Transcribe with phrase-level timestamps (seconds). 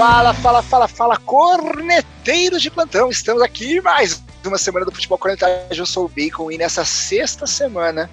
[0.00, 3.10] Fala, fala, fala, fala, corneteiros de plantão.
[3.10, 5.78] Estamos aqui mais uma semana do Futebol Cornetagem.
[5.78, 8.08] Eu sou o Bacon e nessa sexta semana,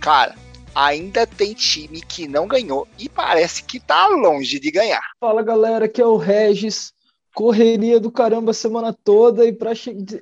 [0.00, 0.36] cara,
[0.72, 5.02] ainda tem time que não ganhou e parece que tá longe de ganhar.
[5.18, 6.92] Fala galera, aqui é o Regis.
[7.34, 9.72] Correria do caramba a semana toda e para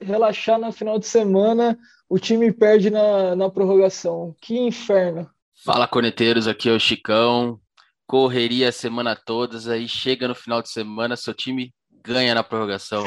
[0.01, 1.79] relaxar no final de semana,
[2.09, 4.35] o time perde na, na prorrogação.
[4.41, 5.29] Que inferno.
[5.67, 7.61] Fala corneteiros, aqui é o Chicão
[8.07, 11.73] correria a semana toda, aí chega no final de semana, seu time
[12.03, 13.05] ganha na prorrogação.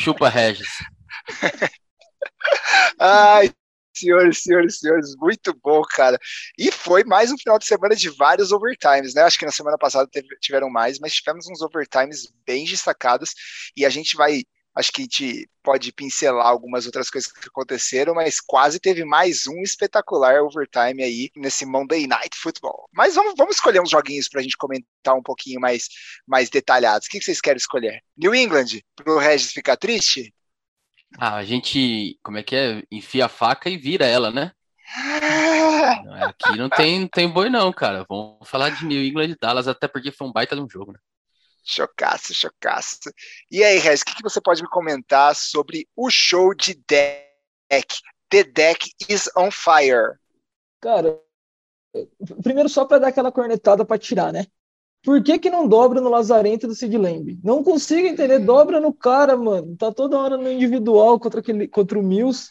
[0.00, 0.68] Chupa Regis.
[2.98, 3.50] Ai,
[3.94, 6.18] senhores, senhores, senhores, muito bom, cara.
[6.56, 9.22] E foi mais um final de semana de vários overtimes, né?
[9.22, 13.32] Acho que na semana passada teve, tiveram mais, mas tivemos uns overtimes bem destacados
[13.76, 14.42] e a gente vai
[14.78, 19.46] acho que a gente pode pincelar algumas outras coisas que aconteceram, mas quase teve mais
[19.48, 22.88] um espetacular overtime aí nesse Monday Night Football.
[22.92, 25.88] Mas vamos, vamos escolher uns joguinhos para a gente comentar um pouquinho mais,
[26.26, 27.08] mais detalhados.
[27.08, 28.00] O que, vocês querem escolher?
[28.16, 30.32] New England, para o Regis ficar triste?
[31.18, 32.82] Ah, a gente, como é que é?
[32.90, 34.52] Enfia a faca e vira ela, né?
[36.22, 38.06] Aqui não tem, tem boi não, cara.
[38.08, 40.92] Vamos falar de New England e Dallas, até porque foi um baita de um jogo,
[40.92, 40.98] né?
[41.70, 43.12] Chocaço, chocaço.
[43.50, 48.00] E aí, Rez, o que, que você pode me comentar sobre o show de deck?
[48.30, 50.18] The Deck is on fire.
[50.80, 51.20] Cara,
[52.42, 54.46] primeiro só para dar aquela cornetada para tirar, né?
[55.02, 57.38] Por que, que não dobra no Lazarento do Sid Lamb?
[57.42, 59.76] Não consigo entender, dobra no cara, mano.
[59.76, 62.50] Tá toda hora no individual contra, aquele, contra o Mills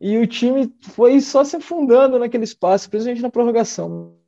[0.00, 4.18] e o time foi só se afundando naquele espaço, principalmente na prorrogação.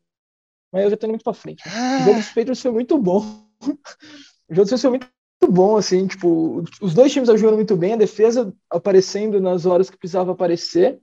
[0.73, 1.62] Mas eu já tô muito pra frente.
[1.69, 3.48] O jogo dos Patriots foi muito bom.
[4.51, 5.09] O jogo foi muito
[5.51, 9.97] bom, assim, tipo, os dois times ajudando muito bem, a defesa aparecendo nas horas que
[9.98, 10.98] precisava aparecer,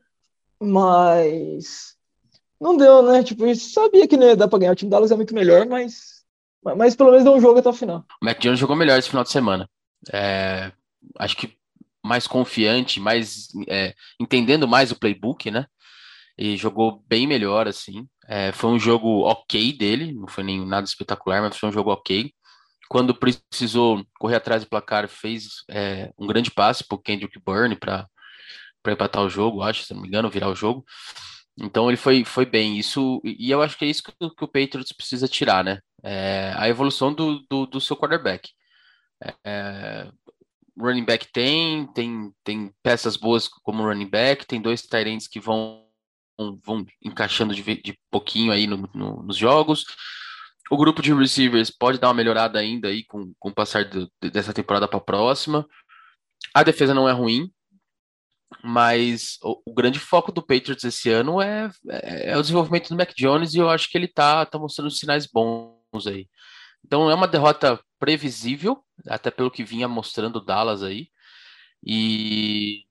[0.59, 1.95] mas
[2.59, 3.23] não deu, né?
[3.23, 4.71] Tipo, sabia que não ia dar pra ganhar.
[4.71, 6.23] O time Dallas é muito melhor, mas,
[6.75, 8.03] mas pelo menos deu um jogo até o final.
[8.21, 9.69] O Mac Jones jogou melhor esse final de semana.
[10.11, 10.71] É,
[11.19, 11.55] acho que
[12.03, 15.67] mais confiante, mais é, entendendo mais o playbook, né?
[16.37, 18.07] E jogou bem melhor, assim.
[18.27, 21.91] É, foi um jogo ok dele, não foi nem nada espetacular, mas foi um jogo
[21.91, 22.33] ok
[22.89, 27.75] quando precisou correr atrás do placar, fez é, um grande passe para o Kendrick Byrne
[27.75, 28.07] para
[28.87, 30.85] empatar o jogo, acho, se não me engano, virar o jogo.
[31.57, 32.77] Então ele foi, foi bem.
[32.77, 35.79] Isso e eu acho que é isso que, que o Patriots precisa tirar, né?
[36.03, 38.49] É, a evolução do, do, do seu quarterback.
[39.43, 40.11] É,
[40.77, 45.87] running back tem, tem, tem peças boas como running back, tem dois Tyrants que vão,
[46.63, 49.85] vão encaixando de, de pouquinho aí no, no, nos jogos
[50.69, 54.09] o grupo de receivers pode dar uma melhorada ainda aí com, com o passar do,
[54.31, 55.67] dessa temporada para a próxima.
[56.53, 57.51] A defesa não é ruim,
[58.63, 62.95] mas o, o, grande foco do Patriots esse ano é, é, é, o desenvolvimento do
[62.95, 66.27] Mac Jones e eu acho que ele tá, tá mostrando sinais bons aí.
[66.83, 71.09] Então é uma derrota previsível, até pelo que vinha mostrando o Dallas aí.
[71.85, 72.84] E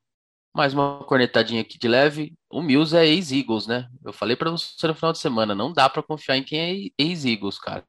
[0.55, 2.33] mais uma cornetadinha aqui de leve.
[2.49, 3.89] O Mills é ex-Eagles, né?
[4.05, 6.91] Eu falei para você no final de semana, não dá para confiar em quem é
[6.97, 7.85] ex-Eagles, cara.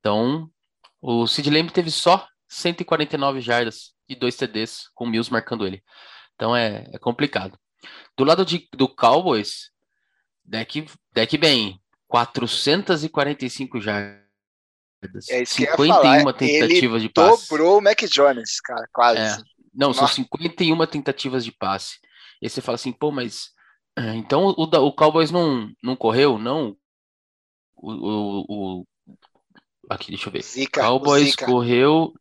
[0.00, 0.50] Então,
[1.00, 5.82] o Sid Lamb teve só 149 jardas e dois TDs, com o Mills marcando ele.
[6.34, 7.58] Então é, é complicado.
[8.16, 9.70] Do lado de, do Cowboys,
[10.44, 11.78] deck, deck bem,
[12.08, 14.22] 445 jardas.
[15.28, 17.48] É isso 51 tentativas de passe.
[17.48, 19.20] Dobrou o Mac Jones, cara, quase.
[19.20, 19.51] É.
[19.72, 20.00] Não, Nossa.
[20.00, 21.98] são 51 tentativas de passe.
[22.40, 23.50] E você fala assim, pô, mas
[23.96, 26.38] eh, então o, o Cowboys não, não correu?
[26.38, 26.76] Não.
[27.76, 28.86] O, o, o
[29.88, 30.42] aqui, deixa eu ver.
[30.42, 31.46] Zica, Cowboys Zica.
[31.46, 32.12] correu.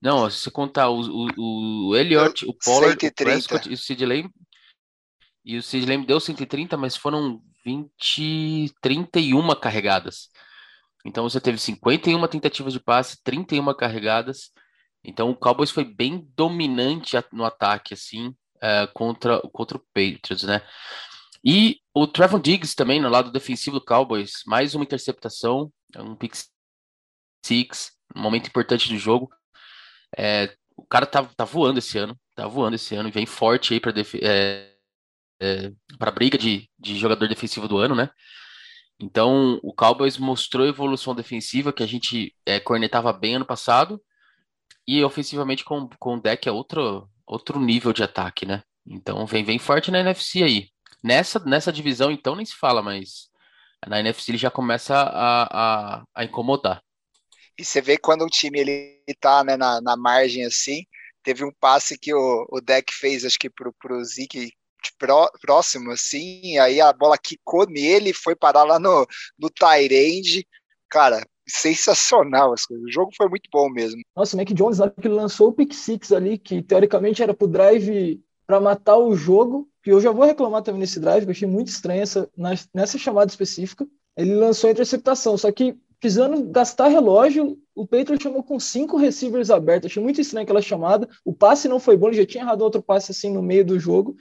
[0.00, 3.10] Não, se você contar o, o, o Elliott, o Pollard, 130.
[3.10, 4.30] o Prescott e o Sid Lamb,
[5.44, 10.30] e o Sid Lamb deu 130, mas foram 20, 31 carregadas.
[11.04, 14.50] Então você teve 51 tentativas de passe, 31 carregadas
[15.04, 20.62] então o Cowboys foi bem dominante no ataque, assim, uh, contra, contra o Patriots, né?
[21.44, 26.34] E o Trevor Diggs também, no lado defensivo do Cowboys, mais uma interceptação, um pick
[27.44, 29.30] six, um momento importante do jogo.
[30.16, 33.72] É, o cara tá, tá voando esse ano, tá voando esse ano e vem forte
[33.72, 33.92] aí para
[34.22, 34.74] é,
[35.40, 38.10] é, para briga de, de jogador defensivo do ano, né?
[39.00, 44.00] Então o Cowboys mostrou evolução defensiva que a gente é, cornetava bem ano passado
[44.90, 48.60] e ofensivamente com, com o deck é outro, outro nível de ataque, né?
[48.84, 50.68] Então vem, vem forte na NFC aí.
[51.00, 53.30] Nessa, nessa divisão, então, nem se fala, mas
[53.86, 56.82] na NFC ele já começa a, a, a incomodar.
[57.56, 60.84] E você vê quando um time ele tá né, na, na margem assim,
[61.22, 64.50] teve um passe que o, o deck fez, acho que pro, pro Zeke
[64.98, 69.06] pró, próximo, assim, aí a bola quicou nele, foi parar lá no,
[69.38, 70.44] no Tyrande.
[70.88, 72.84] Cara, sensacional as coisas.
[72.86, 74.00] O jogo foi muito bom mesmo.
[74.16, 77.46] Nossa, o Mac Jones lá que lançou o Pick Six ali, que teoricamente era pro
[77.46, 81.32] drive para matar o jogo, que eu já vou reclamar também nesse drive, que eu
[81.32, 82.28] achei muito estranho essa,
[82.74, 83.86] nessa chamada específica.
[84.16, 89.50] Ele lançou a interceptação, só que precisando gastar relógio, o Patriots chamou com cinco receivers
[89.50, 89.90] abertos.
[89.90, 91.08] Achei muito estranho aquela chamada.
[91.24, 93.78] O passe não foi bom, ele já tinha errado outro passe assim no meio do
[93.78, 94.16] jogo.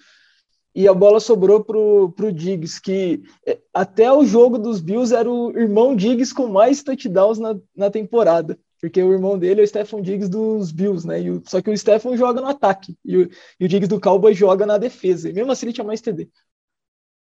[0.75, 5.29] E a bola sobrou pro, pro Diggs, que é, até o jogo dos Bills era
[5.29, 8.57] o irmão Diggs com mais touchdowns na, na temporada.
[8.79, 11.19] Porque o irmão dele é o Stephon Diggs dos Bills, né?
[11.29, 13.29] O, só que o Stephon joga no ataque e o,
[13.59, 15.29] e o Diggs do Cowboy joga na defesa.
[15.29, 16.29] E mesmo assim ele tinha mais TD.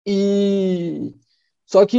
[0.06, 1.14] E
[1.66, 1.98] só que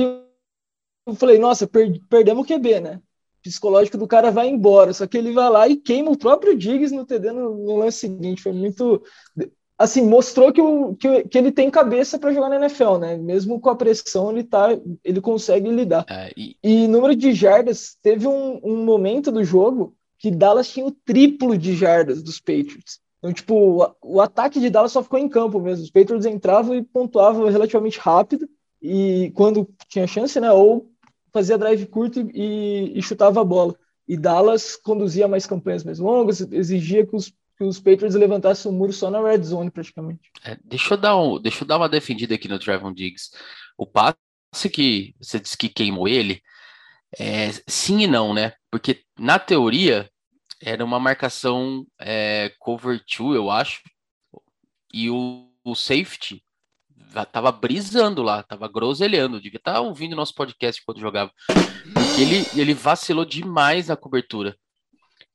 [1.05, 3.01] eu falei, nossa, per, perdemos o QB, né?
[3.43, 4.93] psicológico do cara vai embora.
[4.93, 7.99] Só que ele vai lá e queima o próprio Diggs no TD no, no lance
[7.99, 8.41] seguinte.
[8.41, 9.03] Foi muito.
[9.77, 13.17] Assim, mostrou que, o, que, que ele tem cabeça para jogar na NFL, né?
[13.17, 14.69] Mesmo com a pressão, ele, tá,
[15.03, 16.05] ele consegue lidar.
[16.09, 16.55] É, e...
[16.63, 16.87] e...
[16.87, 21.75] número de jardas, teve um, um momento do jogo que Dallas tinha o triplo de
[21.75, 23.01] jardas dos Patriots.
[23.17, 25.83] Então, tipo, o, o, ataque de Dallas só ficou em campo mesmo.
[25.83, 28.47] Os Patriots entravam e pontuavam relativamente rápido,
[28.81, 30.51] e quando tinha chance, né?
[30.51, 30.89] Ou
[31.31, 33.75] fazia drive curto e, e, chutava a bola.
[34.05, 37.33] E Dallas conduzia mais campanhas mais longas, exigia que os,
[37.63, 40.31] que os Patriots levantassem o muro só na red zone, praticamente.
[40.43, 43.31] É, deixa, eu dar um, deixa eu dar uma defendida aqui no Trevon Diggs.
[43.77, 46.41] O passe que você disse que queimou ele,
[47.17, 48.53] é, sim e não, né?
[48.69, 50.09] Porque na teoria
[50.61, 53.81] era uma marcação é, cover 2, eu acho,
[54.93, 56.43] e o, o safety
[57.31, 61.31] tava brisando lá, tava groselhando, devia estar tá ouvindo nosso podcast quando jogava.
[61.93, 64.55] Porque ele, ele vacilou demais na cobertura.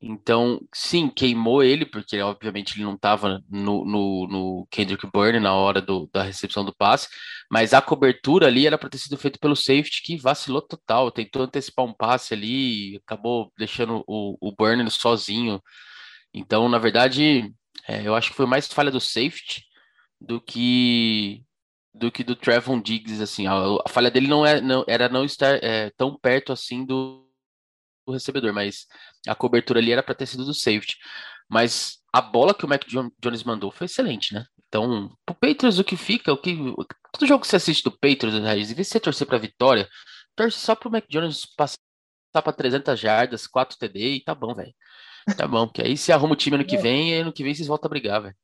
[0.00, 5.53] Então, sim, queimou ele, porque obviamente ele não estava no, no, no, Kendrick Byrne na
[5.55, 7.09] hora do, da recepção do passe,
[7.50, 11.43] mas a cobertura ali era para ter sido feita pelo safety, que vacilou total, tentou
[11.43, 15.61] antecipar um passe ali, acabou deixando o, o Byrne sozinho.
[16.33, 17.53] Então, na verdade,
[17.89, 19.65] é, eu acho que foi mais falha do safety
[20.21, 21.43] do que
[21.94, 23.55] do que do Trevon Diggs, assim, a,
[23.85, 27.28] a falha dele não, é, não era não estar é, tão perto assim do,
[28.08, 28.87] do, recebedor, mas
[29.26, 30.96] a cobertura ali era para ter sido do safety.
[31.49, 32.84] Mas a bola que o Mac
[33.20, 34.44] Jones mandou foi excelente, né?
[34.69, 36.55] Então, pro Patriots o que fica, o que
[37.12, 39.88] todo jogo que você assiste do Patriots, Raiz, em vez de você torcer para vitória,
[40.37, 41.78] torce só pro Mac Jones passar
[42.32, 44.75] para 300 jardas, 4 TD e tá bom, velho.
[45.37, 47.55] Tá bom, que aí se arruma o time ano que vem e ano que vem
[47.55, 48.37] vocês voltam a brigar, velho.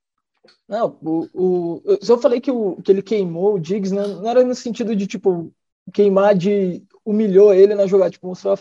[0.69, 4.44] Não, o, o, eu falei que, o, que ele queimou o Diggs, não, não era
[4.44, 5.52] no sentido de, tipo,
[5.93, 8.58] queimar de humilhou ele na jogada, tipo, mostrou a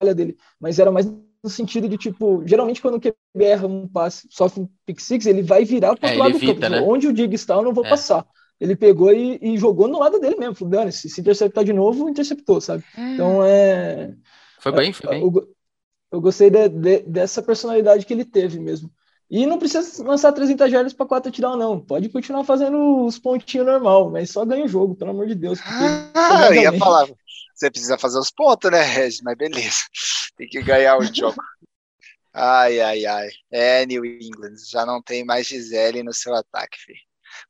[0.00, 1.06] falha dele, mas era mais
[1.42, 5.26] no sentido de, tipo, geralmente quando o QB erra um passe, sofre um pick six,
[5.26, 6.68] ele vai virar para o é, lado do campo.
[6.68, 6.80] Né?
[6.80, 7.88] Onde o Diggs está, eu não vou é.
[7.88, 8.26] passar.
[8.60, 12.08] Ele pegou e, e, jogou no lado dele mesmo, falou, se, se interceptar de novo,
[12.08, 12.82] interceptou, sabe?
[12.96, 13.14] Hum.
[13.14, 14.14] Então, é...
[14.58, 15.22] Foi bem, foi bem.
[15.22, 15.48] Eu,
[16.10, 18.90] eu gostei de, de, dessa personalidade que ele teve mesmo.
[19.30, 21.78] E não precisa lançar 300 jardas para 4 tirar não.
[21.78, 25.60] Pode continuar fazendo os pontinhos normal, mas só ganha o jogo, pelo amor de Deus.
[26.14, 27.08] Ah, eu ia falar,
[27.58, 29.20] você precisa fazer os pontos, né, Regis?
[29.22, 29.78] Mas beleza.
[30.36, 31.36] Tem que ganhar o jogo.
[32.32, 33.30] Ai, ai, ai.
[33.50, 34.54] É, New England.
[34.70, 37.00] Já não tem mais Gisele no seu ataque, filho.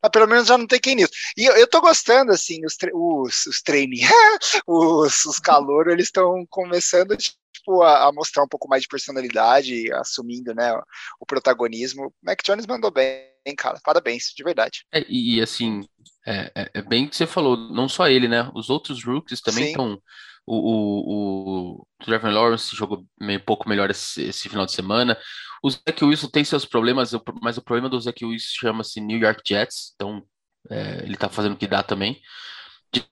[0.02, 1.12] Mas pelo menos já não tem quem nisso.
[1.36, 4.10] E eu, eu tô gostando, assim, os, os, os treininhos,
[4.66, 9.92] os, os calouros, eles estão começando tipo, a, a, mostrar um pouco mais de personalidade,
[9.92, 10.72] assumindo, né,
[11.20, 12.12] o protagonismo.
[12.22, 13.80] Mac Jones mandou bem, cara.
[13.82, 14.84] Parabéns, de verdade.
[14.92, 15.80] É, e assim,
[16.26, 18.50] é, é, é, bem que você falou, não só ele, né?
[18.54, 20.00] Os outros rookies também estão.
[20.46, 25.18] O, o, o Trevor Lawrence jogou meio pouco melhor esse, esse, final de semana.
[25.62, 27.12] O Zach Wilson tem seus problemas,
[27.42, 30.22] mas o problema do Zach Wilson chama-se New York Jets, então
[30.70, 32.20] é, ele tá fazendo o que dá também.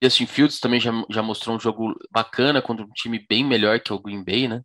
[0.03, 3.93] Justin Fields também já, já mostrou um jogo bacana contra um time bem melhor que
[3.93, 4.63] o Green Bay, né?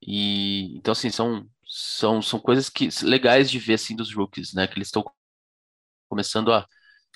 [0.00, 4.66] E então assim são são, são coisas que legais de ver assim dos rookies, né?
[4.66, 5.04] Que eles estão
[6.08, 6.66] começando a,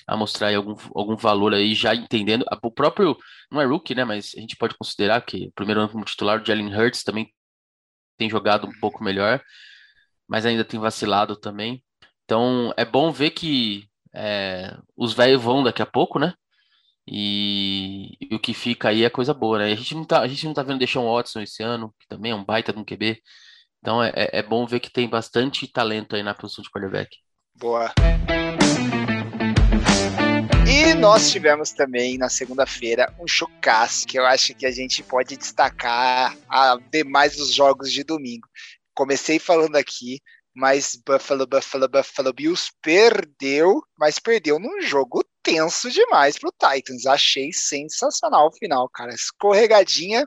[0.07, 2.45] a mostrar algum, algum valor aí, já entendendo.
[2.63, 3.17] O próprio
[3.51, 4.05] não é rookie, né?
[4.05, 7.33] Mas a gente pode considerar que o primeiro ano como titular, o Jalen Hurts também
[8.19, 9.43] tem jogado um pouco melhor,
[10.29, 11.85] mas ainda tem vacilado também.
[12.25, 16.35] Então é bom ver que é, os velhos vão daqui a pouco, né?
[17.11, 19.73] E, e, o que fica aí é coisa boa, né?
[19.73, 22.07] A gente não tá, a gente não tá vendo deixar um Watson esse ano, que
[22.07, 23.23] também é um baita de um QB.
[23.89, 27.09] Então é, é, é bom ver que tem bastante talento aí na posição de quarterback.
[27.55, 27.91] Boa.
[30.69, 35.39] E nós tivemos também na segunda-feira um chocaço que eu acho que a gente pode
[35.39, 38.47] destacar a demais dos jogos de domingo.
[38.93, 40.21] Comecei falando aqui
[40.55, 47.07] mas Buffalo, Buffalo, Buffalo Bills perdeu, mas perdeu num jogo tenso demais pro Titans.
[47.07, 49.15] Achei sensacional o final, cara.
[49.15, 50.27] Escorregadinha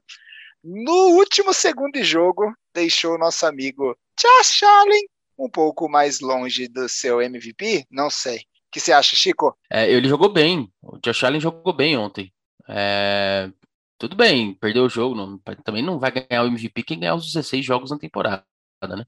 [0.63, 6.87] no último segundo de jogo, deixou nosso amigo Josh Allen um pouco mais longe do
[6.87, 7.85] seu MVP?
[7.89, 8.37] Não sei.
[8.37, 9.57] O que você acha, Chico?
[9.69, 10.71] É, ele jogou bem.
[10.81, 12.31] O Josh Allen jogou bem ontem.
[12.67, 13.51] É,
[13.97, 15.15] tudo bem, perdeu o jogo.
[15.15, 18.45] Não, também não vai ganhar o MVP quem ganhar os 16 jogos na temporada,
[18.81, 19.05] né?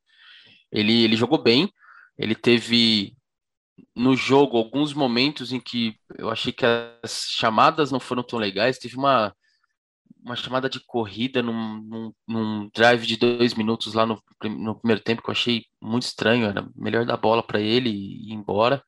[0.71, 1.71] Ele, ele jogou bem.
[2.17, 3.15] Ele teve
[3.95, 8.77] no jogo alguns momentos em que eu achei que as chamadas não foram tão legais.
[8.77, 9.35] Teve uma,
[10.23, 15.03] uma chamada de corrida num, num, num drive de dois minutos lá no, no, primeiro
[15.03, 16.45] tempo que eu achei muito estranho.
[16.47, 18.83] Era melhor dar bola para ele e ir embora.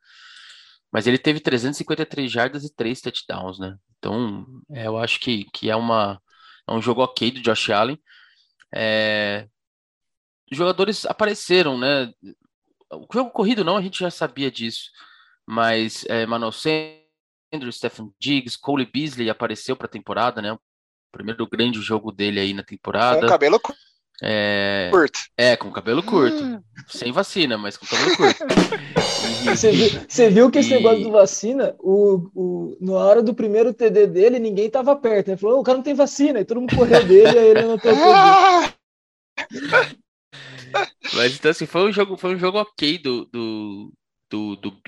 [0.92, 3.75] Mas ele teve 353 jardas e três touchdowns, né?
[3.98, 6.22] Então, é, eu acho que, que é, uma,
[6.68, 8.00] é um jogo ok do Josh Allen.
[8.74, 9.48] É,
[10.50, 12.12] os jogadores apareceram, né?
[12.92, 14.89] O jogo corrido não, a gente já sabia disso.
[15.46, 20.58] Mas é, Manuel Sanders, Stephen Diggs, Cole Beasley apareceu para a temporada, né?
[21.15, 23.22] Primeiro grande jogo dele aí na temporada.
[23.22, 23.57] Com cabelo
[24.22, 25.19] é, curto.
[25.38, 26.43] É, com cabelo curto.
[26.43, 26.62] Hum.
[26.89, 28.43] Sem vacina, mas com cabelo curto.
[29.45, 30.74] Você viu, você viu que esse e...
[30.74, 35.27] negócio do vacina, o, o, na hora do primeiro TD dele, ninguém tava perto.
[35.27, 37.77] Ele falou, o cara não tem vacina, e todo mundo correu dele, aí ele não
[37.77, 37.93] tem
[41.13, 43.93] Mas então assim, foi um jogo, foi um jogo ok do, do,
[44.31, 44.81] do, do,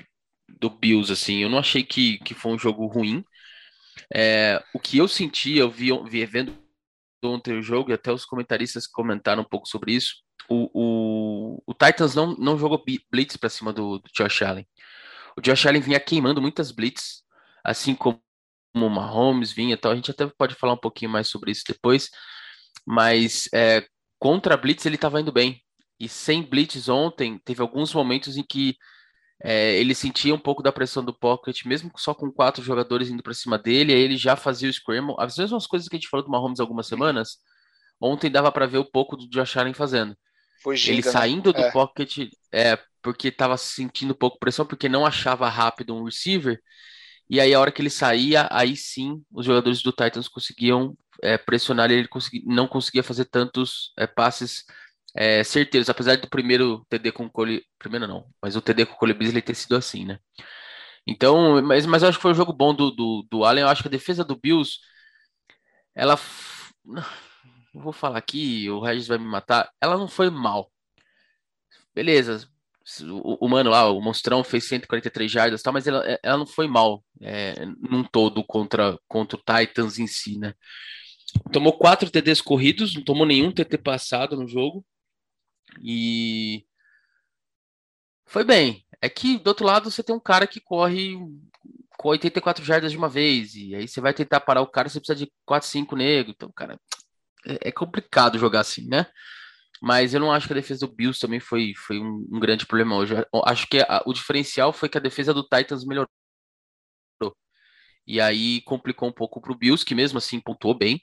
[0.58, 1.36] do Bills, assim.
[1.36, 3.24] Eu não achei que, que foi um jogo ruim.
[4.14, 6.56] É, o que eu senti, eu vi, vi vendo
[7.24, 10.16] ontem o jogo, e até os comentaristas comentaram um pouco sobre isso.
[10.48, 14.66] O, o, o Titans não, não jogou blitz para cima do, do, Josh Allen.
[15.36, 17.22] O Josh Allen vinha queimando muitas blitz,
[17.62, 18.20] assim como
[18.74, 19.92] o Mahomes vinha tal.
[19.92, 22.08] A gente até pode falar um pouquinho mais sobre isso depois.
[22.86, 23.86] Mas é,
[24.18, 25.62] contra a blitz ele estava indo bem.
[26.00, 28.76] E sem blitz ontem, teve alguns momentos em que
[29.42, 33.22] é, ele sentia um pouco da pressão do pocket, mesmo só com quatro jogadores indo
[33.22, 35.14] para cima dele, aí ele já fazia o scramble.
[35.18, 37.38] As mesmas coisas que a gente falou do Mahomes algumas semanas,
[38.00, 40.16] ontem dava para ver um pouco do Josh Allen fazendo.
[40.66, 41.10] Ele né?
[41.10, 41.60] saindo né?
[41.60, 41.70] do é.
[41.70, 46.60] pocket, é, porque estava sentindo um pouco pressão, porque não achava rápido um receiver,
[47.30, 51.36] e aí a hora que ele saía, aí sim os jogadores do Titans conseguiam é,
[51.36, 54.64] pressionar ele, ele consegui, não conseguia fazer tantos é, passes
[55.16, 58.94] é, certeiros, apesar do primeiro TD com o Cole, primeiro não, mas o TD com
[58.94, 60.18] o Cole Beasley ter sido assim, né?
[61.06, 63.68] Então, mas, mas eu acho que foi um jogo bom do, do, do Allen, eu
[63.68, 64.78] acho que a defesa do Bills,
[65.94, 66.18] ela,
[67.74, 70.70] eu vou falar aqui, o Regis vai me matar, ela não foi mal.
[71.94, 72.48] Beleza,
[73.02, 76.66] o, o mano lá, o Monstrão fez 143 jardas, tal, mas ela, ela não foi
[76.66, 80.54] mal é, num todo contra, contra o Titans em si, né?
[81.52, 84.84] Tomou quatro TDs corridos, não tomou nenhum TT passado no jogo.
[85.82, 86.64] E
[88.26, 88.84] foi bem.
[89.00, 91.16] É que do outro lado você tem um cara que corre
[91.98, 95.00] com 84 jardas de uma vez, e aí você vai tentar parar o cara, você
[95.00, 96.34] precisa de 4, 5 negros.
[96.36, 96.80] Então, cara,
[97.46, 99.06] é, é complicado jogar assim, né?
[99.82, 102.66] Mas eu não acho que a defesa do Bills também foi, foi um, um grande
[102.66, 103.14] problema hoje.
[103.14, 106.10] Eu acho que a, o diferencial foi que a defesa do Titans melhorou.
[108.06, 111.00] E aí complicou um pouco pro Bills, que mesmo assim pontuou bem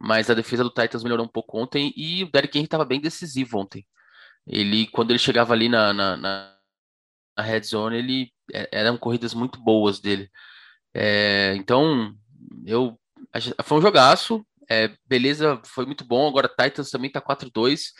[0.00, 3.00] mas a defesa do Titans melhorou um pouco ontem e o Derrick Henry estava bem
[3.00, 3.86] decisivo ontem.
[4.46, 6.56] Ele, quando ele chegava ali na, na, na,
[7.38, 10.30] red zone, ele é, eram corridas muito boas dele.
[10.94, 12.14] É, então,
[12.64, 12.98] eu
[13.62, 14.44] foi um jogaço.
[14.68, 16.28] É, beleza, foi muito bom.
[16.28, 17.92] Agora Titans também tá 4-2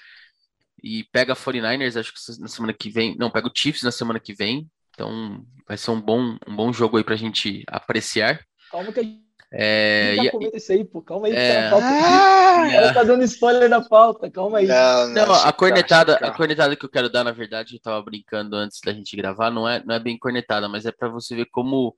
[0.82, 3.16] e pega 49ers, acho que na semana que vem.
[3.16, 4.70] Não, pega o Chiefs na semana que vem.
[4.90, 8.44] Então vai ser um bom, um bom jogo aí pra gente apreciar.
[8.70, 11.02] Calma que a é, já comenta isso aí, pô.
[11.02, 11.68] Calma aí, é...
[11.68, 14.66] que ah, Ela tá dando spoiler na pauta, calma aí.
[14.66, 18.00] Não, não, não a cornetada, a cornetada que eu quero dar, na verdade, eu tava
[18.02, 21.34] brincando antes da gente gravar, não é, não é bem cornetada, mas é para você
[21.34, 21.96] ver como,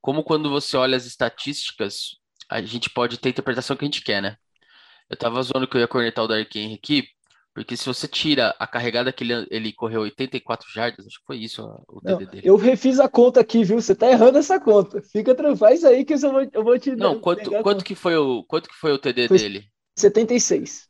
[0.00, 2.16] como quando você olha as estatísticas,
[2.48, 4.36] a gente pode ter a interpretação que a gente quer, né?
[5.10, 7.08] Eu tava zoando que eu ia cornetar o Dark Henry aqui,
[7.56, 11.38] porque se você tira a carregada que ele, ele correu 84 jardas, acho que foi
[11.38, 12.42] isso o TD não, dele.
[12.44, 13.80] Eu refiz a conta aqui, viu?
[13.80, 15.00] Você tá errando essa conta.
[15.00, 18.14] Fica tranquilo, faz aí que eu vou, eu vou te Não, quanto, quanto que foi
[18.14, 19.64] o quanto que foi o TD foi dele?
[19.96, 20.86] 76.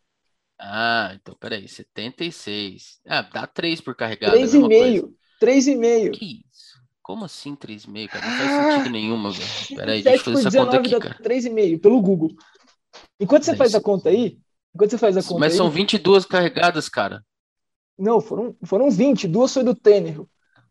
[0.59, 2.99] Ah, então peraí, 76.
[3.07, 4.37] Ah, dá 3 por carregada.
[4.37, 5.09] 3,5.
[5.41, 6.11] 3,5.
[6.19, 6.81] Que isso?
[7.01, 8.27] Como assim 3,5, cara?
[8.27, 9.77] Não faz sentido nenhuma, velho.
[9.77, 11.17] Peraí, deixa eu fazer essa conta aqui, cara.
[11.23, 12.35] 3,5 pelo Google.
[13.21, 14.41] Enquanto você faz a conta aí,
[14.77, 15.41] Enquanto você faz a conta.
[15.41, 17.25] Mas aí, são 22 carregadas, cara.
[17.99, 20.21] Não, foram, foram 20, duas foi do Tener.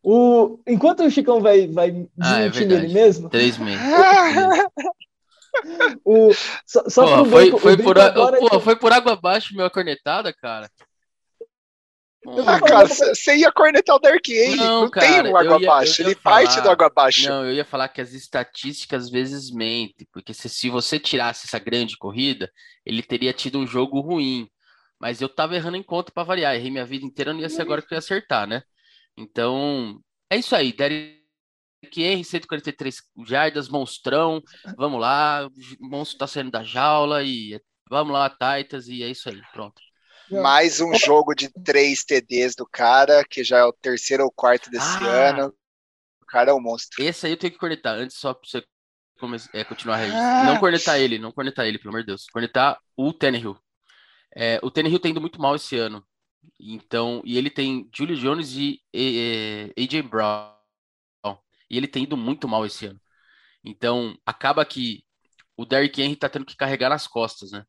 [0.04, 3.28] O, enquanto o Chicão vai, vai ah, é ele mesmo.
[3.32, 3.82] Três meses.
[6.06, 6.32] o,
[6.68, 8.38] só só foi, foi, por, agora...
[8.38, 10.70] pô, foi por água abaixo minha cornetada, cara.
[12.46, 14.56] Ah, cara, você ia cornetar o Dark Henry.
[14.56, 16.02] Não, não cara, tem um água abaixo.
[16.02, 17.30] Ele falar, parte do água abaixo.
[17.30, 20.08] Não, eu ia falar que as estatísticas às vezes mentem.
[20.12, 22.52] Porque se, se você tirasse essa grande corrida,
[22.86, 24.50] ele teria tido um jogo ruim.
[25.00, 26.56] Mas eu tava errando em conta para variar.
[26.56, 28.64] Errei minha vida inteira, não ia ser agora que eu ia acertar, né?
[29.18, 30.74] Então, é isso aí.
[30.74, 31.22] Derek
[31.96, 34.42] Henry, 143 jardas, monstrão.
[34.78, 35.48] Vamos lá.
[35.80, 39.42] O monstro tá saindo da jaula e vamos lá, Titans, e é isso aí.
[39.54, 39.85] Pronto.
[40.32, 44.70] Mais um jogo de três TDs do cara, que já é o terceiro ou quarto
[44.70, 45.54] desse ah, ano.
[46.22, 47.04] O cara é um monstro.
[47.04, 48.64] Esse aí eu tenho que cornetar antes, só pra você
[49.54, 50.44] é, continuar a ah.
[50.46, 52.28] Não cornetar ele, não cornetar ele, pelo amor de Deus.
[52.32, 53.58] Cornetar o Tannehill.
[54.36, 56.06] É, o Tannehill tá indo muito mal esse ano.
[56.60, 60.56] Então, e ele tem Julio Jones e, e, e AJ Brown.
[61.70, 63.00] E ele tem ido muito mal esse ano.
[63.64, 65.04] Então, acaba que
[65.58, 67.66] o Derrick Henry tá tendo que carregar nas costas, né?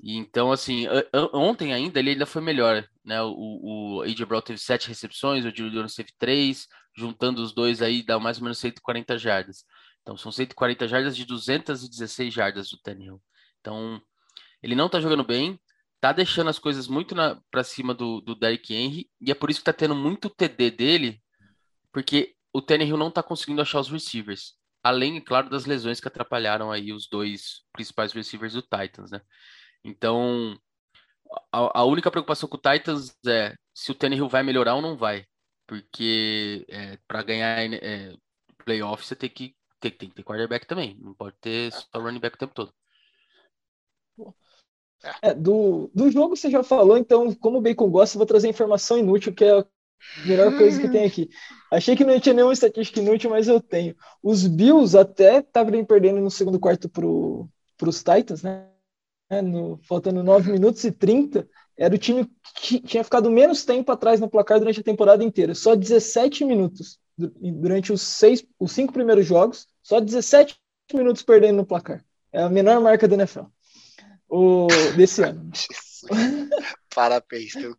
[0.00, 0.86] E então, assim,
[1.32, 3.20] ontem ainda ele ainda foi melhor, né?
[3.22, 7.80] O, o AJ Brown teve sete recepções, o Julio Jones teve três, juntando os dois
[7.80, 9.64] aí dá mais ou menos 140 jardas.
[10.02, 13.20] Então, são 140 jardas de 216 jardas do Tannehill.
[13.60, 14.00] Então,
[14.62, 15.58] ele não tá jogando bem,
[16.00, 17.14] tá deixando as coisas muito
[17.50, 20.70] para cima do, do Derrick Henry, e é por isso que tá tendo muito TD
[20.70, 21.22] dele,
[21.92, 24.54] porque o Tannehill não tá conseguindo achar os receivers.
[24.82, 29.20] Além, claro, das lesões que atrapalharam aí os dois principais receivers do Titans, né?
[29.86, 30.58] Então,
[31.52, 34.96] a, a única preocupação com o Titans é se o Tannehill vai melhorar ou não
[34.96, 35.24] vai.
[35.66, 38.14] Porque é, para ganhar é,
[38.64, 40.96] playoff você tem que, tem, tem que ter quarterback também.
[41.00, 42.72] Não pode ter só running back o tempo todo.
[45.22, 48.98] É, do, do jogo você já falou, então, como o Bacon gosta, vou trazer informação
[48.98, 49.66] inútil, que é a
[50.24, 51.28] melhor coisa que tem aqui.
[51.70, 53.94] Achei que não tinha nenhuma estatística inútil, mas eu tenho.
[54.22, 58.68] Os Bills até estavam perdendo no segundo quarto para os Titans, né?
[59.30, 63.90] Né, no, faltando 9 minutos e 30, era o time que tinha ficado menos tempo
[63.92, 65.54] atrás no placar durante a temporada inteira.
[65.54, 70.56] Só 17 minutos durante os, seis, os cinco primeiros jogos, só 17
[70.94, 72.04] minutos perdendo no placar.
[72.32, 73.44] É a menor marca do NFL
[74.28, 75.50] o, desse ano.
[76.94, 77.76] Parabéns, o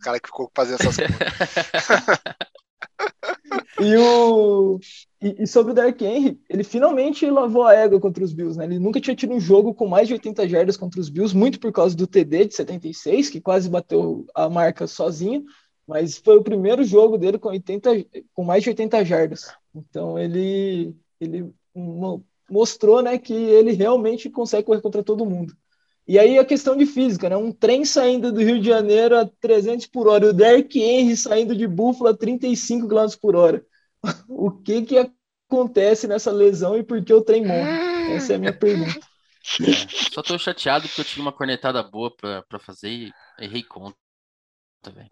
[0.00, 1.16] cara que ficou fazendo essas coisas.
[3.80, 4.78] E, o,
[5.22, 8.66] e, e, sobre o Dark Henry, ele finalmente lavou a égua contra os Bills, né?
[8.66, 11.58] Ele nunca tinha tido um jogo com mais de 80 jardas contra os Bills, muito
[11.58, 15.44] por causa do TD de 76, que quase bateu a marca sozinho,
[15.86, 17.90] mas foi o primeiro jogo dele com, 80,
[18.34, 19.50] com mais de 80 jardas.
[19.74, 21.50] Então ele, ele
[22.50, 25.54] mostrou né, que ele realmente consegue correr contra todo mundo.
[26.06, 27.36] E aí a questão de física, né?
[27.36, 31.54] Um trem saindo do Rio de Janeiro a 300 por hora, o Derek Henry saindo
[31.54, 33.64] de Buffalo a 35 km por hora.
[34.28, 35.12] O que que
[35.50, 38.14] acontece nessa lesão e por que o trem morre?
[38.14, 39.00] Essa é a minha pergunta.
[39.60, 43.96] É, só tô chateado porque eu tinha uma cornetada boa para fazer e errei conta.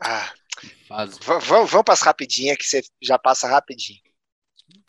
[0.00, 0.32] Ah,
[0.88, 4.00] vamos, vamos para as rapidinhas que você já passa rapidinho.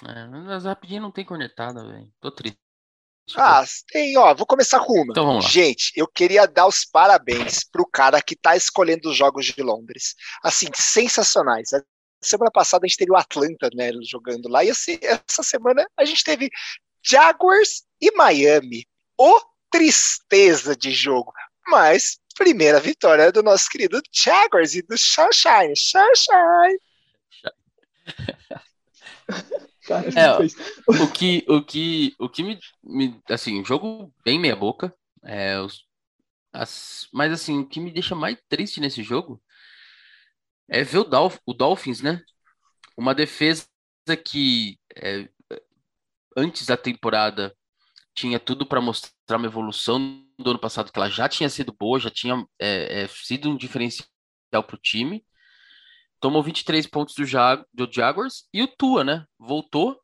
[0.06, 2.12] É, mas rapidinho não tem cornetada, velho.
[2.20, 2.60] Tô triste.
[3.36, 5.12] Ah, tem, ó, vou começar com uma.
[5.12, 9.62] Então Gente, eu queria dar os parabéns pro cara que tá escolhendo os jogos de
[9.62, 10.16] Londres.
[10.44, 11.70] Assim, sensacionais.
[12.22, 16.04] Semana passada a gente teve o Atlanta, né, jogando lá, e assim, essa semana a
[16.04, 16.50] gente teve
[17.02, 18.86] Jaguars e Miami.
[19.18, 19.40] Ô,
[19.72, 21.32] tristeza de jogo.
[21.68, 25.76] Mas, primeira vitória do nosso querido Jaguars e do Sunshine.
[25.76, 26.80] Sunshine!
[30.16, 30.38] é,
[30.88, 35.86] o que, o que, o que me, me assim, jogo bem meia boca, é, os,
[36.52, 39.42] as, mas assim, o que me deixa mais triste nesse jogo
[40.70, 42.22] é ver o, Dolph, o Dolphins, né?
[42.98, 43.66] Uma defesa
[44.26, 45.30] que é,
[46.36, 47.56] antes da temporada
[48.14, 52.00] tinha tudo para mostrar uma evolução do ano passado, que ela já tinha sido boa,
[52.00, 54.08] já tinha é, é, sido um diferencial
[54.52, 55.24] para o time
[56.20, 59.26] tomou 23 pontos do, Jag do Jaguars e o Tua, né?
[59.38, 60.00] Voltou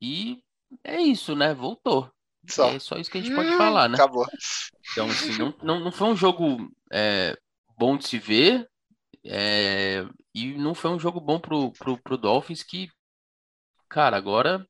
[0.00, 0.42] e
[0.82, 1.54] é isso, né?
[1.54, 2.10] Voltou.
[2.48, 2.70] Só.
[2.70, 3.94] É só isso que a gente pode falar, né?
[3.94, 4.26] Acabou.
[4.92, 7.36] Então, assim, não, não, não foi um jogo é,
[7.78, 8.68] bom de se ver
[9.24, 10.04] é,
[10.34, 12.88] e não foi um jogo bom pro, pro, pro Dolphins que,
[13.88, 14.66] cara, agora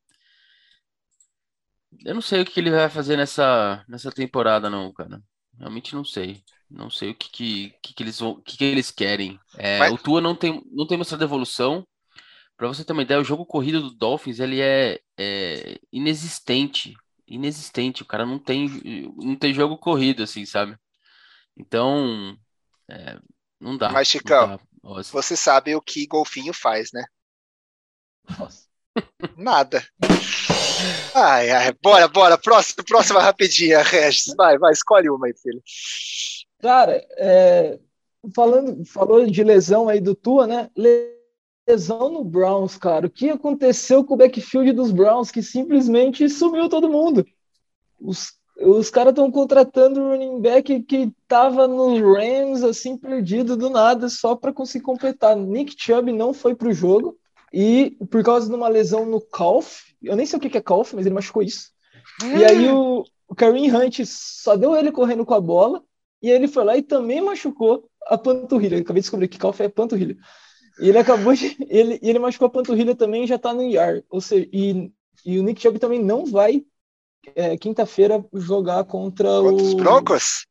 [2.05, 5.21] eu não sei o que ele vai fazer nessa, nessa temporada, não, cara.
[5.59, 6.43] Realmente não sei.
[6.71, 9.39] Não sei o que, que, que, que eles vão, que, que eles querem.
[9.59, 9.93] É, Mas...
[9.93, 11.87] O Tua não tem, não tem mostrado evolução.
[12.57, 16.95] Para você ter uma ideia, o jogo corrido do Dolphins ele é, é, inexistente,
[17.27, 18.03] inexistente.
[18.03, 18.69] O cara não tem,
[19.17, 20.77] não tem jogo corrido assim, sabe?
[21.57, 22.37] Então,
[22.89, 23.19] é,
[23.61, 23.91] não dá.
[23.91, 24.59] Mas Chicão,
[25.13, 27.05] você sabe o que golfinho faz, né?
[28.39, 28.65] Nossa.
[29.37, 29.85] Nada.
[31.15, 32.39] Ai, ai, bora, bora.
[32.39, 34.35] Próxima, próxima rapidinha, Regis.
[34.37, 35.63] Vai, vai, escolhe uma aí, filho.
[36.61, 37.79] Cara, é,
[38.35, 40.71] falando, falou de lesão aí do Tua, né?
[41.69, 43.07] Lesão no Browns, cara.
[43.07, 47.27] O que aconteceu com o backfield dos Browns que simplesmente sumiu todo mundo?
[48.01, 53.71] Os, os caras estão contratando o running back que tava nos Rams, assim, perdido do
[53.71, 55.37] nada, só para conseguir completar.
[55.37, 57.17] Nick Chubb não foi pro jogo
[57.53, 60.93] e por causa de uma lesão no calf, eu nem sei o que é calf,
[60.95, 61.71] mas ele machucou isso.
[62.23, 65.83] E aí o, o Kareem Hunt só deu ele correndo com a bola
[66.23, 68.77] e ele foi lá e também machucou a panturrilha.
[68.77, 70.17] Eu acabei de descobrir que calf é panturrilha.
[70.81, 71.57] E ele acabou de.
[71.69, 74.05] Ele, ele machucou a panturrilha também e já tá no IR.
[74.11, 74.91] Ou seja, e,
[75.25, 76.65] e o Nick Chubb também não vai
[77.35, 79.57] é, quinta-feira jogar contra, contra o...
[79.57, 80.47] os Broncos?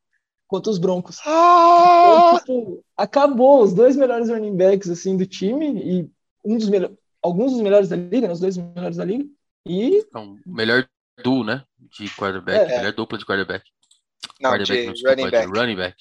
[0.48, 1.20] Contra os Broncos.
[1.26, 2.40] Ah!
[2.42, 6.10] Então, tipo, acabou os dois melhores running backs assim, do time e
[6.44, 6.98] um dos melhores.
[7.22, 9.26] Alguns dos melhores da liga, né, os dois melhores da liga.
[9.66, 9.98] E.
[9.98, 10.88] Então, melhor
[11.24, 11.64] duo, né?
[11.78, 12.72] De quarterback.
[12.72, 12.78] É.
[12.78, 13.64] Melhor dupla de quarterback.
[14.40, 15.60] Não, quarterback, de não, desculpa, running, back.
[15.60, 15.98] running back.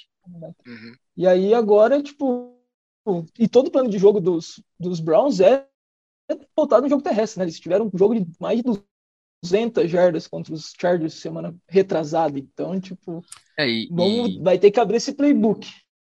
[0.66, 0.92] Uhum.
[1.16, 2.54] E aí agora, tipo.
[3.38, 5.66] E todo o plano de jogo dos, dos Browns é
[6.54, 7.44] voltado no jogo terrestre, né?
[7.46, 8.64] Eles tiveram um jogo de mais de
[9.42, 12.38] 200 jardas contra os Chargers semana retrasada.
[12.38, 13.24] Então, tipo,
[13.58, 14.42] é, e, vamos, e...
[14.42, 15.68] vai ter que abrir esse playbook.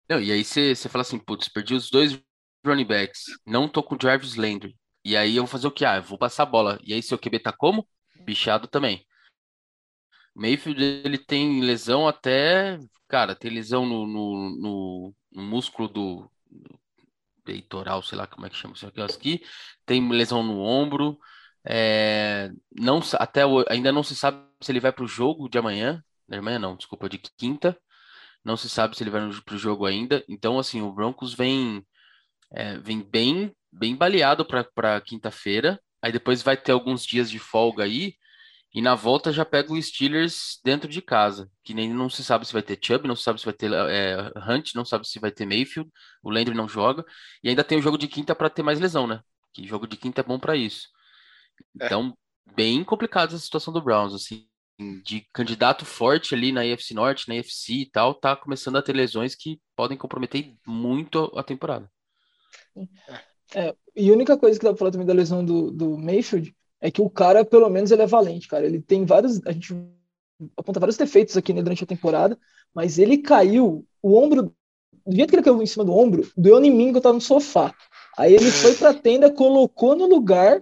[0.09, 2.19] Não, e aí você fala assim, putz, perdi os dois
[2.65, 4.75] running backs, não tô com o Jarvis Landry.
[5.03, 5.85] E aí eu vou fazer o que?
[5.85, 6.79] Ah, eu vou passar a bola.
[6.83, 7.87] E aí seu QB tá como?
[8.25, 9.05] Bichado também.
[10.35, 12.77] Mayfield, ele tem lesão até.
[13.07, 16.79] Cara, tem lesão no, no, no, no músculo do, do,
[17.43, 19.41] peitoral, sei lá como é que chama isso aqui.
[19.85, 21.17] Tem lesão no ombro.
[21.69, 26.03] É, não, até ainda não se sabe se ele vai para o jogo de amanhã.
[26.27, 27.77] De amanhã não, desculpa, de quinta.
[28.43, 30.23] Não se sabe se ele vai para o jogo ainda.
[30.29, 31.85] Então, assim, o Broncos vem,
[32.51, 35.79] é, vem bem, bem baleado para quinta-feira.
[36.01, 38.15] Aí depois vai ter alguns dias de folga aí.
[38.73, 42.45] E na volta já pega o Steelers dentro de casa, que nem não se sabe
[42.45, 45.19] se vai ter Chubb, não se sabe se vai ter é, Hunt, não sabe se
[45.19, 45.89] vai ter Mayfield,
[46.21, 47.03] o Landry não joga,
[47.43, 49.21] e ainda tem o jogo de quinta para ter mais lesão, né?
[49.53, 50.89] Que jogo de quinta é bom para isso.
[51.79, 51.85] É.
[51.85, 52.13] Então,
[52.49, 52.53] é.
[52.53, 54.47] bem complicada a situação do Browns, assim,
[55.03, 58.93] de candidato forte ali na AFC Norte, na AFC e tal, tá começando a ter
[58.93, 61.89] lesões que podem comprometer muito a temporada.
[63.55, 66.55] É, e a única coisa que dá pra falar também da lesão do, do Mayfield
[66.79, 68.65] é que o cara, pelo menos, ele é valente, cara.
[68.65, 69.41] Ele tem vários.
[69.45, 69.73] A gente
[70.55, 72.37] aponta vários defeitos aqui né, durante a temporada,
[72.73, 74.53] mas ele caiu, o ombro.
[75.05, 77.15] Do jeito que ele caiu em cima do ombro, doeu em mim que eu tava
[77.15, 77.73] no sofá.
[78.17, 80.61] Aí ele foi pra tenda, colocou no lugar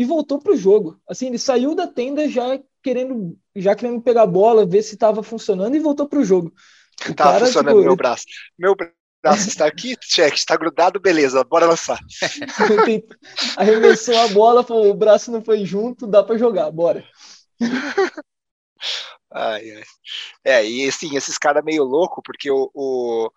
[0.00, 0.98] e voltou pro jogo.
[1.06, 5.22] Assim, ele saiu da tenda já querendo, já querendo pegar a bola, ver se estava
[5.22, 6.50] funcionando e voltou pro jogo.
[7.08, 8.24] O tava cara, funcionando tipo, meu braço.
[8.58, 8.76] Meu
[9.22, 11.98] braço está aqui, check, está grudado, beleza, bora lançar.
[13.56, 17.02] Arremessou a bola, falou, o braço não foi junto, dá para jogar, bora.
[19.32, 19.82] Ai, ai.
[20.44, 23.30] É, e assim, esses caras meio louco, porque o, o,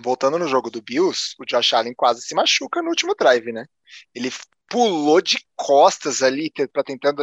[0.00, 3.66] voltando no jogo do Bills, o Josh Allen quase se machuca no último drive, né?
[4.14, 4.30] Ele
[4.68, 7.20] pulou de costas ali para tentando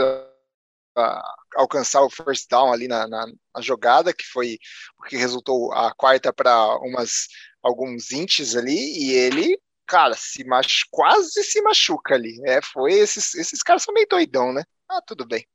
[0.98, 1.22] uh,
[1.56, 4.60] alcançar o first down ali na, na, na, jogada, que foi
[5.00, 7.28] o que resultou a quarta para umas
[7.62, 12.40] alguns inches ali, e ele, cara, se mach, quase se machuca ali.
[12.46, 14.64] É, foi esses, esses caras são meio doidão, né?
[14.88, 15.46] Ah, tudo bem.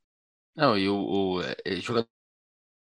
[0.55, 2.07] Não, e o, o é, é jogador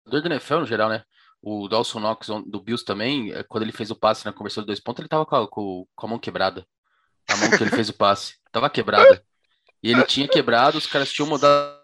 [0.05, 1.03] do NFL no geral, né?
[1.41, 4.67] O Dawson Knox do Bills também, é, quando ele fez o passe na conversão de
[4.67, 6.65] dois pontos, ele tava com a, com a mão quebrada.
[7.29, 8.37] A mão que ele fez o passe.
[8.51, 9.23] Tava quebrada.
[9.83, 11.77] E ele tinha quebrado, os caras tinham mudado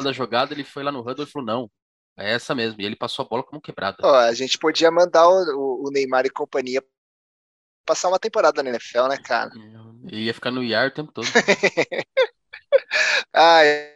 [0.00, 1.70] a jogada, ele foi lá no huddle e falou, não,
[2.16, 2.80] é essa mesmo.
[2.80, 3.96] E ele passou a bola como quebrada.
[4.02, 6.82] Ó, a gente podia mandar o, o, Neymar e companhia
[7.84, 9.50] passar uma temporada na NFL, né, cara?
[10.06, 11.26] Ele ia ficar no IAR o tempo todo.
[13.32, 13.93] Ai,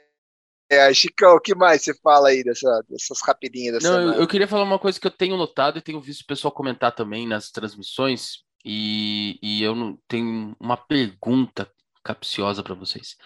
[0.71, 4.47] é, Chicão, o que mais você fala aí dessa, dessas rapidinhas Não, eu, eu, queria
[4.47, 7.51] falar uma coisa que eu tenho notado e tenho visto o pessoal comentar também nas
[7.51, 11.71] transmissões, e, e eu não, tenho uma pergunta
[12.03, 13.17] capciosa para vocês.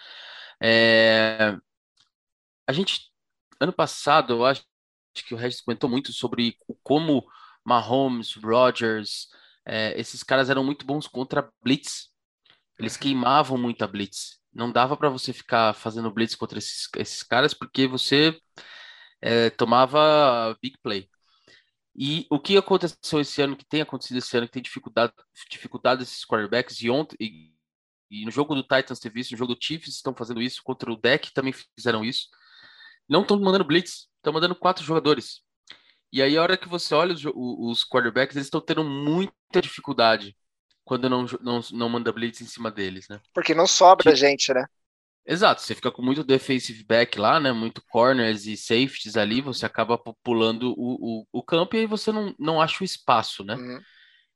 [0.61, 1.57] É,
[2.67, 3.11] a gente,
[3.59, 4.63] ano passado, eu acho
[5.27, 7.25] que o Regis comentou muito sobre como
[7.65, 9.27] Mahomes, Rodgers,
[9.65, 12.09] é, esses caras eram muito bons contra blitz.
[12.79, 14.39] Eles queimavam muito a blitz.
[14.53, 18.39] Não dava para você ficar fazendo blitz contra esses, esses caras porque você
[19.21, 21.09] é, tomava big play.
[21.95, 25.13] E o que aconteceu esse ano, que tem acontecido esse ano, que tem dificuldade,
[25.49, 27.53] dificuldade esses quarterbacks, e ontem, e,
[28.09, 30.91] e no jogo do Titans teve isso, no jogo do Chiefs estão fazendo isso, contra
[30.91, 32.27] o Deck também fizeram isso.
[33.07, 35.41] Não estão mandando blitz, estão mandando quatro jogadores.
[36.11, 40.35] E aí, a hora que você olha os, os quarterbacks, eles estão tendo muita dificuldade
[40.83, 43.19] quando não, não, não manda blitz em cima deles, né?
[43.33, 44.15] Porque não sobra que...
[44.15, 44.65] gente, né?
[45.25, 47.51] Exato, você fica com muito defensive back lá, né?
[47.53, 52.11] Muito corners e safeties ali, você acaba pulando o, o, o campo e aí você
[52.11, 53.55] não, não acha o espaço, né?
[53.55, 53.81] Uhum.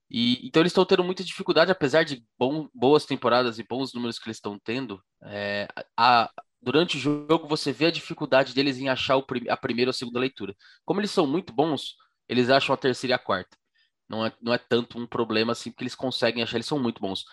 [0.09, 4.17] E, então eles estão tendo muita dificuldade, apesar de bom, boas temporadas e bons números
[4.17, 5.03] que eles estão tendo.
[5.23, 6.31] É, a,
[6.61, 9.93] durante o jogo você vê a dificuldade deles em achar o, a primeira ou a
[9.93, 10.55] segunda leitura.
[10.85, 11.95] Como eles são muito bons,
[12.29, 13.56] eles acham a terceira e a quarta.
[14.09, 17.01] Não é, não é tanto um problema assim, porque eles conseguem achar, eles são muito
[17.01, 17.25] bons.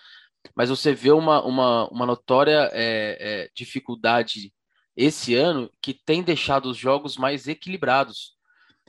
[0.55, 4.53] Mas você vê uma, uma, uma notória é, é, dificuldade
[4.95, 8.35] esse ano que tem deixado os jogos mais equilibrados.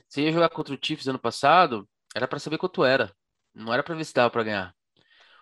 [0.07, 3.13] Você ia jogar contra o Chiefs ano passado, era para saber quanto era.
[3.53, 4.75] Não era para ver se dava para ganhar.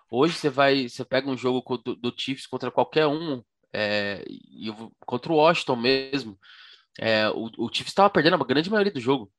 [0.09, 4.71] Hoje você vai, você pega um jogo do, do Chiefs contra qualquer um, é, e
[5.05, 6.39] contra o Washington mesmo.
[6.97, 9.31] É, o, o Chiefs estava perdendo a grande maioria do jogo.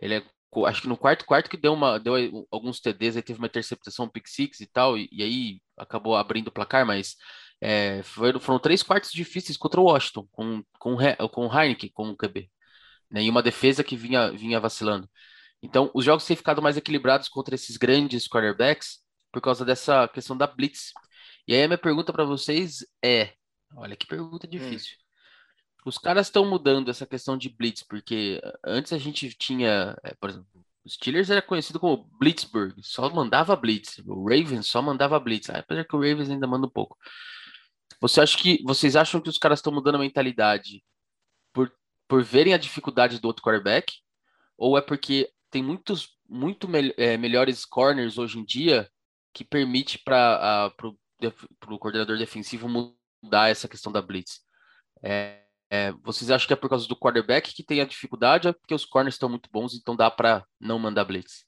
[0.00, 0.24] Ele é,
[0.66, 2.14] acho que no quarto quarto que deu uma deu
[2.50, 6.48] alguns TDs, aí teve uma interceptação, pick six e tal, e, e aí acabou abrindo
[6.48, 7.16] o placar, mas
[7.60, 10.96] é, foram, foram três quartos difíceis contra o Washington, com, com,
[11.30, 12.50] com o Heineken como QB.
[13.10, 15.08] Né, e uma defesa que vinha, vinha vacilando.
[15.62, 18.98] Então, os jogos têm ficado mais equilibrados contra esses grandes quarterbacks
[19.30, 20.92] por causa dessa questão da blitz.
[21.46, 23.32] E aí a minha pergunta para vocês é,
[23.76, 24.50] olha que pergunta hum.
[24.50, 24.96] difícil.
[25.84, 30.30] Os caras estão mudando essa questão de blitz, porque antes a gente tinha, é, por
[30.30, 30.46] exemplo,
[30.84, 33.98] os Steelers era conhecido como Blitzburg, só mandava blitz.
[34.06, 36.96] O Ravens só mandava blitz, apesar que o Ravens ainda manda um pouco.
[38.00, 40.82] Você acha que vocês acham que os caras estão mudando a mentalidade
[41.52, 41.72] por,
[42.08, 43.94] por verem a dificuldade do outro quarterback?
[44.58, 48.90] Ou é porque tem muitos muito me é, melhores corners hoje em dia
[49.32, 50.72] que permite para
[51.68, 54.40] o coordenador defensivo mudar essa questão da blitz.
[55.02, 55.41] É,
[55.74, 58.52] é, vocês acham que é por causa do quarterback que tem a dificuldade ou é
[58.52, 61.46] porque os corners estão muito bons, então dá para não mandar blitz?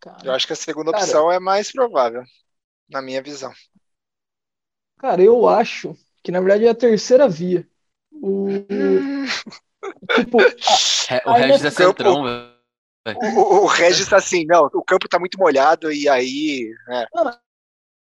[0.00, 2.24] Cara, eu acho que a segunda cara, opção é mais provável,
[2.88, 3.52] na minha visão.
[4.98, 7.64] Cara, eu acho que na verdade é a terceira via.
[8.10, 8.48] O,
[10.14, 10.38] Tipo,
[11.24, 12.56] a, o Regis é centrão, velho.
[13.36, 16.74] O, o, Regis tá assim, não, o campo tá muito molhado e aí.
[16.88, 17.06] É.
[17.14, 17.38] Não,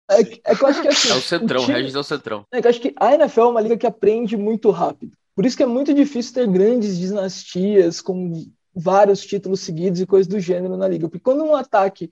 [0.09, 2.03] é, é que eu acho que assim, É o centrão, o, time, Regis é o
[2.03, 2.45] centrão.
[2.51, 5.13] É que eu acho que a NFL é uma liga que aprende muito rápido.
[5.35, 10.27] Por isso que é muito difícil ter grandes dinastias com vários títulos seguidos e coisas
[10.27, 11.07] do gênero na liga.
[11.07, 12.11] Porque quando um ataque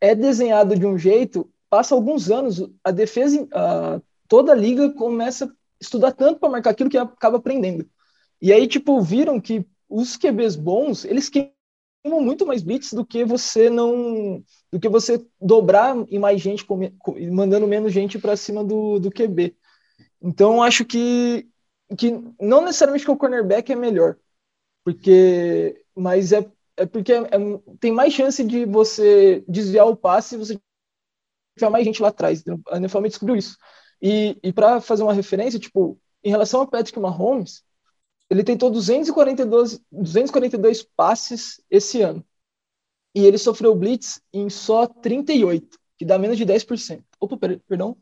[0.00, 5.46] é desenhado de um jeito, passa alguns anos, a defesa, a, toda a liga começa
[5.46, 7.88] a estudar tanto para marcar aquilo que acaba aprendendo.
[8.40, 11.50] E aí, tipo, viram que os QBs bons, eles queimam
[12.08, 14.42] muito mais blitz do que você não.
[14.70, 16.66] do que você dobrar em mais gente,
[17.30, 19.56] mandando menos gente para cima do, do QB.
[20.20, 21.48] Então, acho que,
[21.96, 24.16] que não necessariamente que o cornerback é melhor,
[24.84, 25.84] porque.
[25.94, 27.38] Mas é, é porque é, é,
[27.80, 30.60] tem mais chance de você desviar o passe se você
[31.56, 32.42] tiver mais gente lá atrás.
[32.68, 33.56] A NFL descobriu isso.
[34.00, 37.64] E, e para fazer uma referência, tipo, em relação ao Patrick Mahomes,
[38.30, 42.24] ele tentou 242, 242 passes esse ano.
[43.14, 47.02] E ele sofreu blitz em só 38, que dá menos de 10%.
[47.18, 47.96] Opa, perdão.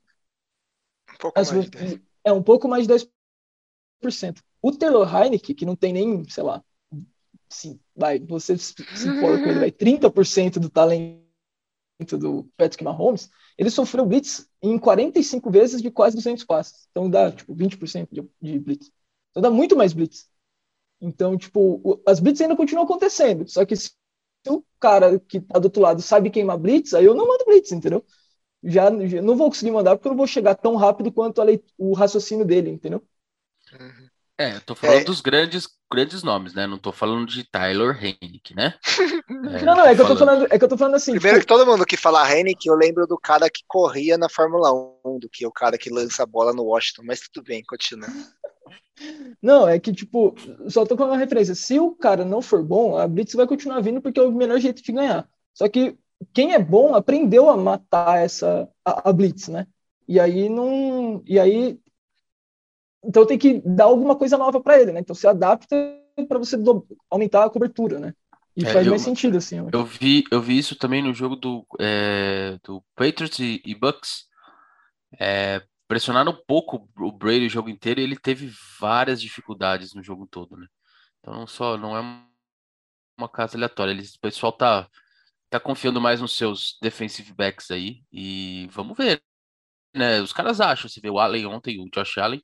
[1.15, 2.95] Um pouco As, mais de É, um pouco mais de
[4.03, 4.43] 10%.
[4.61, 6.62] O Taylor Heineken, que não tem nem, sei lá,
[7.49, 8.75] sim, vai, você se
[9.09, 11.25] importa com ele, vai 30% do talento
[12.19, 16.89] do Patrick Mahomes, ele sofreu blitz em 45 vezes de quase 200 passes.
[16.91, 18.91] Então dá, tipo, 20% de, de blitz.
[19.37, 20.27] Então dá muito mais blitz.
[20.99, 23.46] Então, tipo, as blitz ainda continuam acontecendo.
[23.46, 23.90] Só que se
[24.49, 27.70] o cara que tá do outro lado sabe queimar blitz, aí eu não mando blitz,
[27.70, 28.03] entendeu?
[28.64, 31.62] Já, já não vou conseguir mandar porque eu não vou chegar tão rápido quanto lei,
[31.77, 33.07] o raciocínio dele, entendeu?
[33.79, 34.09] Uhum.
[34.38, 35.05] É, eu tô falando é.
[35.05, 36.66] dos grandes, grandes nomes, né?
[36.66, 38.75] Não tô falando de Tyler Hennick, né?
[39.29, 41.12] É, não, não, é que, eu tô falando, é que eu tô falando assim.
[41.12, 41.46] Primeiro tipo...
[41.46, 44.72] que todo mundo que fala Hennick, eu lembro do cara que corria na Fórmula
[45.05, 48.09] 1, do que o cara que lança a bola no Washington, mas tudo bem, continua.
[49.42, 50.35] Não, é que, tipo,
[50.68, 51.54] só tô com uma referência.
[51.54, 54.59] Se o cara não for bom, a Blitz vai continuar vindo porque é o melhor
[54.59, 55.28] jeito de ganhar.
[55.52, 55.96] Só que
[56.32, 59.66] quem é bom aprendeu a matar essa a, a Blitz, né?
[60.09, 61.22] E aí não.
[61.26, 61.78] E aí.
[63.04, 65.00] Então tem que dar alguma coisa nova para ele, né?
[65.00, 65.76] Então se adapta
[66.28, 68.14] para você do, aumentar a cobertura, né?
[68.56, 69.59] E é, faz eu, mais sentido, assim.
[69.70, 74.24] Eu vi, eu vi isso também no jogo do, é, do Patriots e, e Bucks.
[75.20, 80.03] É, pressionaram um pouco o Brady o jogo inteiro e ele teve várias dificuldades no
[80.03, 80.66] jogo todo, né?
[81.20, 82.01] Então não só não é
[83.18, 84.88] uma casa aleatória, ele, o pessoal tá
[85.51, 89.22] tá confiando mais nos seus defensive backs aí e vamos ver,
[89.94, 90.20] né?
[90.20, 92.42] Os caras acham, você vê o Allen ontem, o Josh Allen,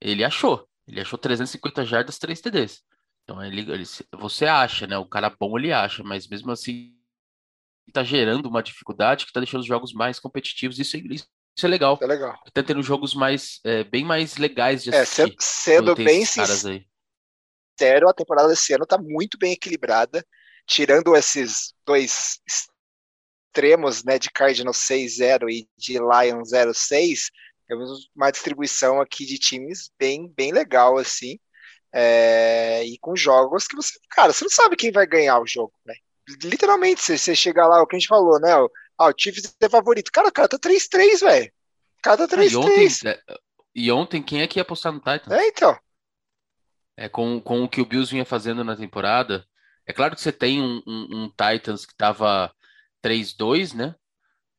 [0.00, 2.82] ele achou, ele achou 350 jardas, 3 TDs.
[3.24, 3.84] Então ele, ele
[4.18, 4.98] você acha, né?
[4.98, 6.96] O cara bom ele acha, mas mesmo assim
[7.92, 10.78] tá gerando uma dificuldade que tá deixando os jogos mais competitivos.
[10.78, 11.28] Isso, isso
[11.60, 11.98] isso é legal.
[12.00, 12.38] É legal.
[12.52, 15.32] Tá tendo jogos mais, é, bem mais legais de é, assistir.
[15.32, 16.86] É, sendo bem sincero,
[18.08, 20.24] a temporada desse ano tá muito bem equilibrada,
[20.66, 22.40] tirando esses dois
[23.48, 27.30] extremos, né, de Cardinals 6-0 e de Lions 0-6,
[27.68, 31.38] temos uma distribuição aqui de times bem, bem legal, assim,
[31.92, 35.72] é, e com jogos que você, cara, você não sabe quem vai ganhar o jogo,
[35.84, 35.94] né?
[36.42, 38.56] Literalmente, se você chegar lá, o que a gente falou, né?
[38.56, 38.70] O,
[39.00, 40.12] ah, o Chiefs é favorito.
[40.12, 41.46] Cara, o cara tá 3-3, velho.
[41.46, 42.36] O cara tá 3-3.
[42.36, 43.38] Ah, e, ontem, é,
[43.74, 45.30] e ontem, quem é que ia apostar no Titans?
[45.30, 45.78] É, então.
[46.98, 49.46] É, com, com o que o Bills vinha fazendo na temporada,
[49.86, 52.54] é claro que você tem um, um, um Titans que tava
[53.02, 53.94] 3-2, né?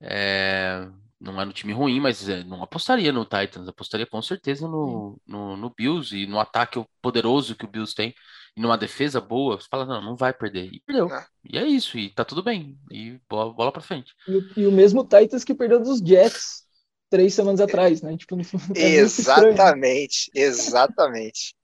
[0.01, 0.87] É,
[1.21, 5.21] não era um time ruim, mas é, não apostaria no Titans, apostaria com certeza no,
[5.25, 8.13] no, no, Bills e no ataque poderoso que o Bills tem
[8.57, 10.69] e numa defesa boa, você fala, não, não vai perder.
[10.73, 11.07] E perdeu.
[11.13, 11.25] É.
[11.45, 12.77] E é isso, e tá tudo bem.
[12.91, 14.13] E bola, bola pra frente.
[14.27, 16.65] E, e o mesmo Titans que perdeu dos Jets
[17.09, 18.17] três semanas atrás, né?
[18.17, 18.37] Tipo,
[18.75, 21.55] é exatamente, exatamente.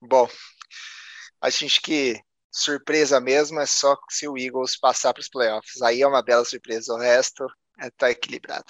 [0.00, 0.28] Bom,
[1.40, 5.82] acho que surpresa mesmo é só se o Eagles passar para os playoffs.
[5.82, 6.94] Aí é uma bela surpresa.
[6.94, 7.46] O resto
[7.80, 8.66] é tá equilibrado.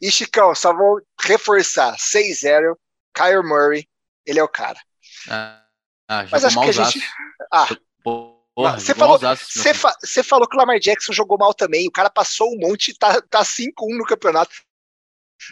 [0.00, 2.74] E Chicão, só vou reforçar: 6-0,
[3.14, 3.88] Kyle Murray,
[4.26, 4.78] ele é o cara.
[5.28, 5.64] Ah,
[6.08, 7.02] ah Mas acho que a gente.
[7.52, 7.68] Ah.
[8.54, 11.88] Porra, você, falou, você, fa você falou que o Lamar Jackson jogou mal também.
[11.88, 14.54] O cara passou um monte e tá, tá 5-1 no campeonato.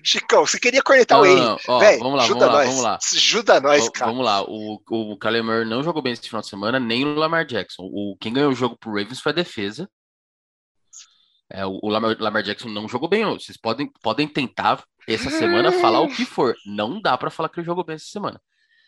[0.04, 1.98] Chicão, você queria cornetar não, o Wayne.
[1.98, 2.66] vamos lá, ajuda vamos nós.
[2.66, 2.98] Lá, vamos lá.
[3.12, 4.10] Ajuda nós, cara.
[4.10, 4.42] Vamos lá.
[4.42, 7.82] O, o Kyler não jogou bem esse final de semana, nem o Lamar Jackson.
[7.82, 9.88] O, quem ganhou o jogo pro Ravens foi a defesa.
[11.50, 13.24] É, o, Lamar, Lamar, Jackson não jogou bem.
[13.24, 16.54] Vocês podem, podem tentar essa semana falar o que for.
[16.64, 18.40] Não dá para falar que ele jogou bem essa semana.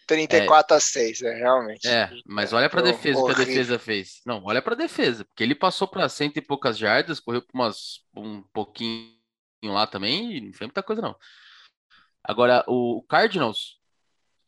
[0.07, 1.89] 34 é, a 6, é, realmente.
[1.89, 4.21] É, mas olha para a defesa o que a defesa fez.
[4.27, 7.55] Não, olha para a defesa, porque ele passou para cento e poucas jardas, correu para
[7.55, 9.17] umas um pouquinho
[9.65, 11.17] lá também, e não foi muita coisa não.
[12.23, 13.79] Agora, o Cardinals,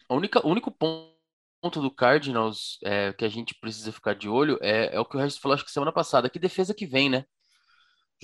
[0.09, 4.59] a única, o único ponto do Cardinals é, que a gente precisa ficar de olho
[4.61, 7.09] é, é o que o resto falou, acho que semana passada, que defesa que vem,
[7.09, 7.25] né?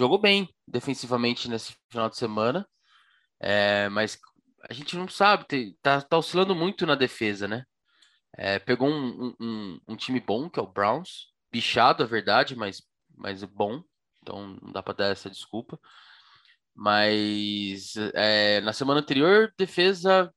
[0.00, 2.66] Jogou bem defensivamente nesse final de semana,
[3.38, 4.18] é, mas
[4.66, 7.66] a gente não sabe, tá, tá oscilando muito na defesa, né?
[8.34, 12.80] É, pegou um, um, um, time bom, que é o Browns, bichado, é verdade, mas,
[13.14, 13.82] mas bom,
[14.22, 15.78] então não dá para dar essa desculpa.
[16.74, 20.32] Mas é, na semana anterior, defesa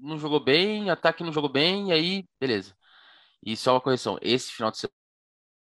[0.00, 2.76] não jogou bem, ataque não jogou bem, e aí, beleza.
[3.44, 4.78] E só uma correção: esse final de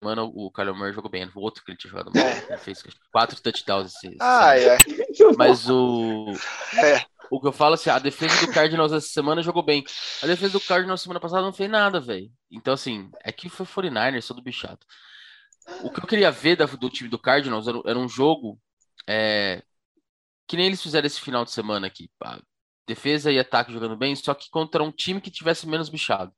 [0.01, 2.25] semana o Kyler Murray jogou bem, o outro que ele tinha jogado mal.
[2.25, 2.47] É.
[2.49, 2.83] Ele fez
[3.13, 4.79] quatro touchdowns esse, ah, é.
[5.37, 6.33] Mas o.
[6.77, 7.05] É.
[7.31, 9.85] O que eu falo assim, a defesa do Cardinals essa semana jogou bem.
[10.23, 12.31] A defesa do Cardinals semana passada não fez nada, velho.
[12.51, 14.79] Então, assim, é que foi 49ers, sou do bichado.
[15.83, 18.59] O que eu queria ver do time do Cardinals era, era um jogo
[19.07, 19.63] é,
[20.47, 22.11] que nem eles fizeram esse final de semana aqui.
[22.87, 26.33] Defesa e ataque jogando bem, só que contra um time que tivesse menos bichado.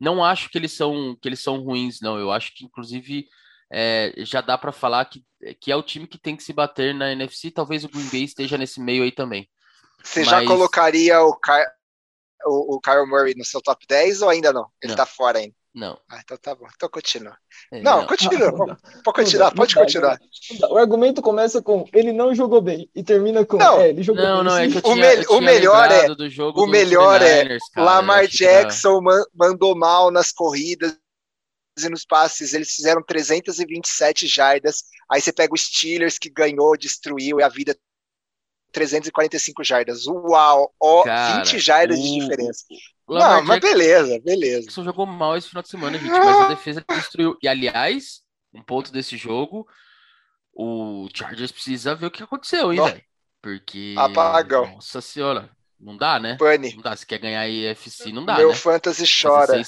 [0.00, 2.18] Não acho que eles são que eles são ruins, não.
[2.18, 3.26] Eu acho que, inclusive,
[3.72, 5.24] é, já dá para falar que,
[5.60, 7.50] que é o time que tem que se bater na NFC.
[7.50, 9.48] Talvez o Green Bay esteja nesse meio aí também.
[10.02, 10.28] Você Mas...
[10.28, 11.64] já colocaria o, Ky
[12.46, 14.70] o, o Kyle Murray no seu top 10 ou ainda não?
[14.82, 14.96] Ele não.
[14.96, 15.54] tá fora ainda.
[15.74, 15.98] Não.
[16.08, 16.66] Ah, então tá bom.
[16.72, 17.36] Então continua.
[17.72, 18.48] É, não, não, continua.
[18.48, 20.18] Ah, pode continuar, pode continuar.
[20.70, 24.22] O argumento começa com ele não jogou bem e termina com não, é, ele jogou
[24.22, 24.44] não, bem.
[24.44, 26.06] Não, é que eu tinha, o, me o melhor é
[26.54, 29.00] o melhor é cara, Lamar Jackson
[29.34, 30.96] mandou mal nas corridas
[31.76, 34.84] e nos passes, eles fizeram 327 jardas.
[35.10, 37.76] Aí você pega o Steelers que ganhou, destruiu e a vida
[38.72, 40.06] 345 jardas.
[40.06, 40.72] Uau!
[40.80, 42.02] Ó, Cara, 20 jardas o...
[42.02, 42.64] de diferença.
[43.06, 44.70] Lamar não, mas beleza, beleza.
[44.70, 47.36] Só jogou mal esse final de semana, gente, mas a defesa destruiu.
[47.42, 49.66] E aliás, um ponto desse jogo,
[50.52, 53.02] o Chargers precisa ver o que aconteceu, hein, velho?
[53.42, 53.94] Porque.
[53.98, 54.72] Apagão.
[54.74, 55.50] Nossa senhora.
[55.78, 56.36] Não dá, né?
[56.38, 56.74] Pane.
[56.74, 56.96] Não dá.
[56.96, 58.38] Se quer ganhar a EFC, não dá.
[58.38, 58.54] Meu né?
[58.54, 59.60] fantasy chora.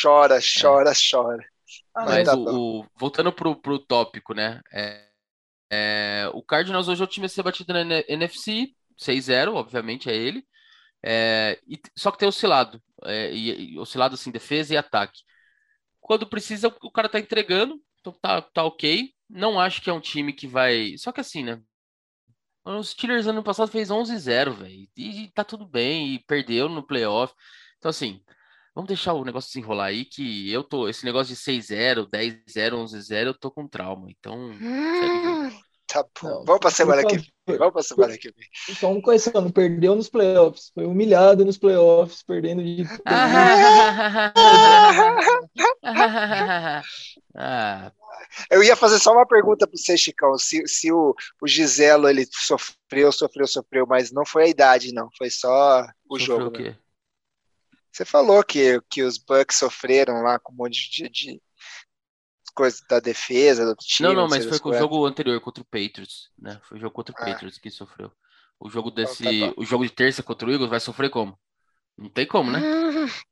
[0.00, 0.94] Chora, chora, é.
[1.10, 1.44] chora.
[1.92, 4.60] Mas tá o, o, voltando pro, pro tópico, né?
[4.72, 5.06] É,
[5.72, 10.14] é, o Cardinals hoje é o time a ser batido na NFC, 6-0, obviamente é
[10.14, 10.44] ele.
[11.08, 15.20] É, e, só que tem oscilado, é, e, e, oscilado assim, defesa e ataque.
[16.00, 19.12] Quando precisa, o cara tá entregando, então tá, tá ok.
[19.30, 20.98] Não acho que é um time que vai.
[20.98, 21.62] Só que assim, né?
[22.64, 24.88] Os Steelers ano passado fez 11-0, velho.
[24.96, 27.32] E tá tudo bem, e perdeu no playoff.
[27.78, 28.20] Então, assim,
[28.74, 30.88] vamos deixar o negócio desenrolar aí, que eu tô.
[30.88, 34.10] Esse negócio de 6-0, 10-0, 11-0, eu tô com trauma.
[34.10, 35.50] Então, hum,
[35.86, 36.28] Tá bom.
[36.28, 37.58] Não, vamos pra semana que vem.
[37.58, 38.90] Vamos pra semana que vem.
[38.90, 40.72] Um correção, perdeu nos playoffs.
[40.74, 42.84] Foi humilhado nos playoffs, perdendo de.
[48.50, 50.36] Eu ia fazer só uma pergunta para você, Chicão.
[50.36, 55.08] Se, se o, o Giselo ele sofreu, sofreu, sofreu, mas não foi a idade, não.
[55.16, 56.58] Foi só o sofreu jogo.
[56.58, 56.76] O né?
[57.92, 61.40] Você falou que, que os Bucks sofreram lá com um monte de, de
[62.56, 64.08] coisas da defesa, do time.
[64.08, 66.58] Não, não, mas foi com o jogo anterior contra o Patriots, né?
[66.64, 67.24] Foi o jogo contra o ah.
[67.24, 68.10] Patriots que sofreu.
[68.58, 69.28] O jogo então, desse.
[69.28, 71.38] Então, tá o jogo de terça contra o Eagles vai sofrer como?
[71.96, 72.58] Não tem como, né?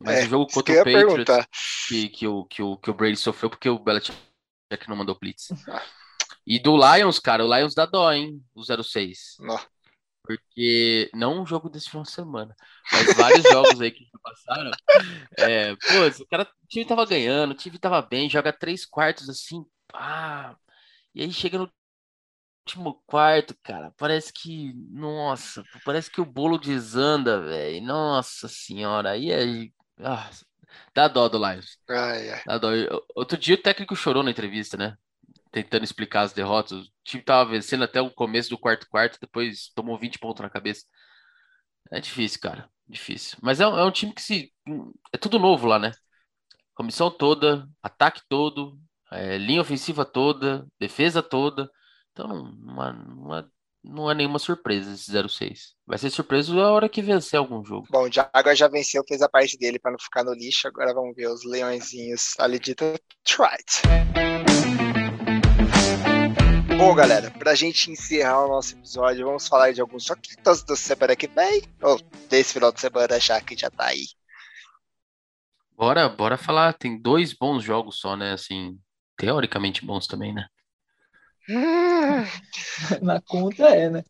[0.00, 1.46] Mas é, o jogo contra o Patriots
[1.88, 4.16] que, que, o, que, o, que o Brady sofreu porque o Belichick
[4.88, 5.48] não mandou blitz.
[6.48, 8.40] E do Lions, cara, o Lions dá dó, hein?
[8.54, 9.36] O 06.
[9.40, 9.58] Não.
[10.26, 12.54] Porque não um jogo desse final de semana,
[12.92, 14.70] mas vários jogos aí que passaram.
[15.38, 19.28] É, pô, o cara, o time tava ganhando, o time tava bem, joga três quartos
[19.28, 20.56] assim, pá.
[21.14, 21.70] E aí chega no
[22.66, 27.84] último quarto, cara, parece que, nossa, parece que o bolo desanda, velho.
[27.86, 29.70] Nossa senhora, aí é.
[30.00, 30.30] Ah,
[30.94, 31.78] dá dó do Lions.
[31.88, 32.42] Ai, ai.
[32.46, 32.68] Dá dó.
[33.14, 34.96] Outro dia o técnico chorou na entrevista, né?
[35.56, 36.86] Tentando explicar as derrotas.
[36.86, 40.50] O time tava vencendo até o começo do quarto quarto, depois tomou 20 pontos na
[40.50, 40.84] cabeça.
[41.90, 42.68] É difícil, cara.
[42.86, 43.38] Difícil.
[43.40, 44.52] Mas é, é um time que se.
[45.10, 45.92] É tudo novo lá, né?
[46.74, 48.78] Comissão toda, ataque todo,
[49.10, 51.70] é, linha ofensiva toda, defesa toda.
[52.12, 52.52] Então
[53.82, 55.74] não, é nenhuma surpresa esse 06.
[55.86, 57.86] Vai ser surpresa a hora que vencer algum jogo.
[57.90, 60.68] Bom, o Jaguar já venceu, fez a parte dele para não ficar no lixo.
[60.68, 63.82] Agora vamos ver os leõezinhos ali de Detroit.
[66.76, 71.16] Bom, galera, pra gente encerrar o nosso episódio, vamos falar de alguns joguitos da semana
[71.16, 71.98] que vem, ou
[72.28, 74.04] desse final de semana já que já tá aí.
[75.74, 76.74] Bora, bora falar.
[76.74, 78.32] Tem dois bons jogos só, né?
[78.32, 78.78] Assim,
[79.16, 80.46] teoricamente bons também, né?
[83.00, 84.04] Na conta é, né?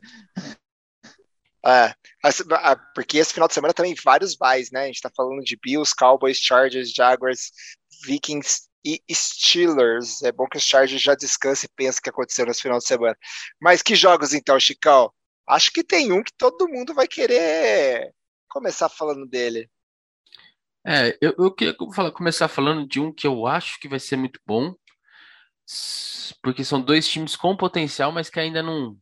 [1.65, 1.93] É,
[2.93, 4.83] porque esse final de semana também vários buys, né?
[4.83, 7.51] A gente tá falando de Bills, Cowboys, Chargers, Jaguars,
[8.05, 10.21] Vikings e Steelers.
[10.21, 12.85] É bom que os Chargers já descansem e pensem o que aconteceu nesse final de
[12.85, 13.17] semana.
[13.59, 15.11] Mas que jogos então, Chicão?
[15.47, 18.13] Acho que tem um que todo mundo vai querer
[18.47, 19.69] começar falando dele.
[20.85, 24.15] É, eu, eu queria falar, começar falando de um que eu acho que vai ser
[24.15, 24.73] muito bom,
[26.41, 28.97] porque são dois times com potencial, mas que ainda não,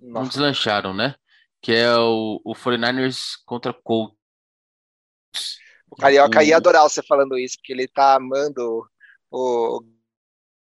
[0.00, 1.14] não deslancharam, né?
[1.62, 4.16] Que é o, o 49ers contra Colts.
[5.88, 8.84] O Carioca ia adorar você falando isso, porque ele tá amando
[9.34, 9.84] o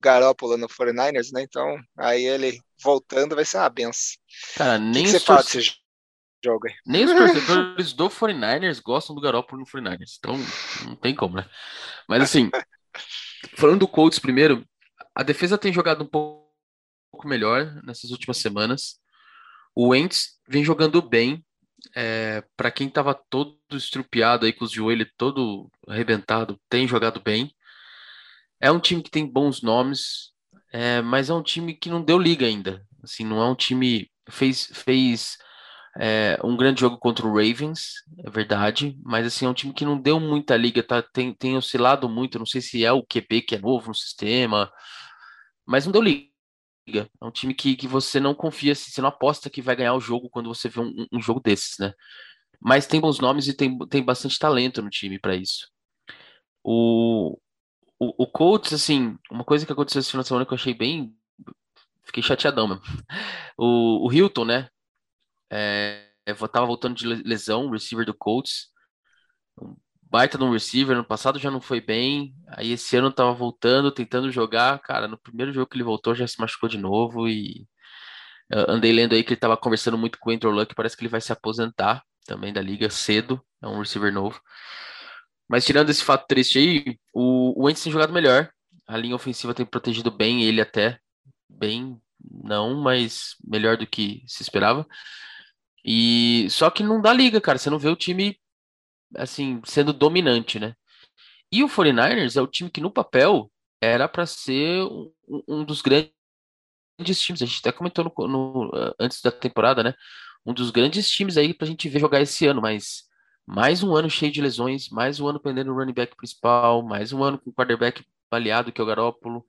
[0.01, 1.43] Garópolo no 49ers, né?
[1.43, 4.17] Então, aí ele voltando vai ser uma benção.
[4.57, 5.75] Cara, nem que, que você fala desse
[6.45, 6.75] jogo aí?
[6.87, 10.17] Nem os torcedores do 49ers gostam do Garópolo no 49ers.
[10.19, 10.37] Então,
[10.85, 11.51] não tem como, né?
[12.09, 12.49] Mas assim,
[13.57, 14.65] falando do Colts primeiro,
[15.15, 16.47] a defesa tem jogado um pouco
[17.25, 19.01] melhor nessas últimas semanas.
[19.75, 21.45] O Wentz vem jogando bem.
[21.97, 27.51] É, para quem estava todo estrupiado aí com os joelhos todo arrebentado, tem jogado bem.
[28.61, 30.33] É um time que tem bons nomes,
[30.73, 32.85] é, mas é um time que não deu liga ainda.
[33.03, 35.39] Assim, não é um time fez fez
[35.99, 37.95] é, um grande jogo contra o Ravens,
[38.25, 41.57] é verdade, mas assim é um time que não deu muita liga, tá, tem, tem
[41.57, 42.39] oscilado muito.
[42.39, 44.71] Não sei se é o QB que é novo no sistema,
[45.67, 46.31] mas não deu liga.
[47.21, 50.01] É um time que, que você não confia, você não aposta que vai ganhar o
[50.01, 51.93] jogo quando você vê um, um jogo desses, né?
[52.61, 55.69] Mas tem bons nomes e tem, tem bastante talento no time para isso.
[56.65, 57.39] O,
[58.01, 60.75] o, o Colts, assim, uma coisa que aconteceu esse final de semana que eu achei
[60.75, 61.15] bem.
[62.05, 62.83] Fiquei chateadão mesmo.
[63.59, 64.69] O, o Hilton, né?
[65.51, 66.09] É,
[66.53, 68.69] tava voltando de lesão, receiver do Colts.
[69.61, 69.77] Um
[70.11, 70.97] baita de um receiver.
[70.97, 72.35] No passado já não foi bem.
[72.49, 74.81] Aí esse ano tava voltando, tentando jogar.
[74.81, 77.29] Cara, no primeiro jogo que ele voltou já se machucou de novo.
[77.29, 77.69] E
[78.53, 80.75] andei lendo aí que ele tava conversando muito com o Andrew Luck.
[80.75, 83.43] Parece que ele vai se aposentar também da liga cedo.
[83.63, 84.41] É um receiver novo.
[85.51, 88.53] Mas tirando esse fato triste aí, o, o Wentz tem jogado melhor.
[88.87, 91.01] A linha ofensiva tem protegido bem ele até.
[91.49, 94.87] Bem, não, mas melhor do que se esperava.
[95.85, 97.59] E só que não dá liga, cara.
[97.59, 98.39] Você não vê o time
[99.17, 100.77] assim sendo dominante, né?
[101.53, 103.51] E o 49ers é o time que no papel
[103.83, 105.13] era para ser um,
[105.49, 106.13] um, dos grandes
[107.21, 107.43] times.
[107.43, 109.95] A gente até comentou no, no, antes da temporada, né?
[110.47, 113.10] Um dos grandes times aí pra gente ver jogar esse ano, mas
[113.53, 117.13] mais um ano cheio de lesões, mais um ano perdendo o running back principal, mais
[117.13, 119.45] um ano com o quarterback baleado, que é o Garópolo.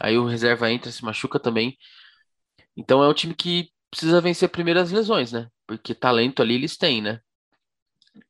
[0.00, 1.78] Aí o reserva entra, se machuca também.
[2.76, 5.48] Então é um time que precisa vencer primeiro as lesões, né?
[5.68, 7.20] Porque talento ali eles têm, né?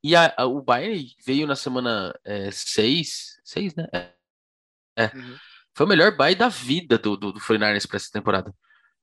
[0.02, 2.14] E a, a, o Bayern veio na semana
[2.52, 3.86] 6, é, 6, né?
[3.94, 4.12] É.
[4.96, 5.06] é.
[5.16, 5.36] Uhum.
[5.74, 8.54] Foi o melhor bye da vida do, do, do 49ers para essa temporada.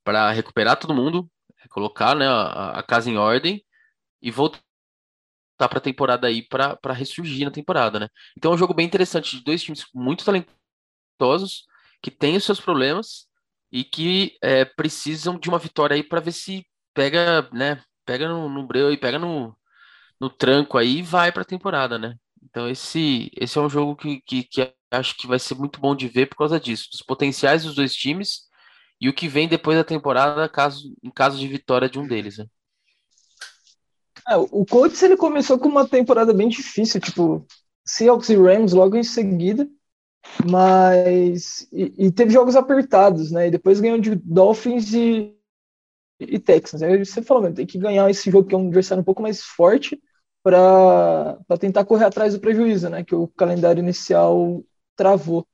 [0.03, 1.28] Para recuperar todo mundo,
[1.69, 3.65] colocar né, a, a casa em ordem
[4.22, 4.61] e voltar
[5.66, 8.09] tá para a temporada aí para ressurgir na temporada, né?
[8.38, 11.66] Então é um jogo bem interessante de dois times muito talentosos
[12.01, 13.28] que têm os seus problemas
[13.72, 17.84] e que é, precisam de uma vitória aí para ver se pega, né?
[18.05, 19.55] Pega no, no breu e pega no,
[20.20, 22.16] no tranco aí e vai para a temporada, né?
[22.43, 25.95] Então esse esse é um jogo que, que, que acho que vai ser muito bom
[25.95, 28.49] de ver por causa disso, dos potenciais dos dois times
[28.99, 32.38] e o que vem depois da temporada, caso, em caso de vitória de um deles.
[32.38, 32.45] Né?
[34.28, 37.45] É, o Colts ele começou com uma temporada bem difícil, tipo
[37.86, 39.67] Seahawks e Rams logo em seguida,
[40.49, 43.47] mas e, e teve jogos apertados, né?
[43.47, 45.36] E depois ganhou de Dolphins e,
[46.19, 46.82] e Texans.
[46.82, 49.41] Aí você falou, tem que ganhar esse jogo que é um adversário um pouco mais
[49.41, 50.01] forte
[50.43, 53.03] para tentar correr atrás do prejuízo, né?
[53.03, 54.63] Que o calendário inicial
[54.95, 55.47] travou.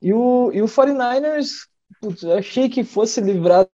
[0.00, 1.68] E o, e o 49ers,
[2.00, 3.70] putz, achei que fosse livrado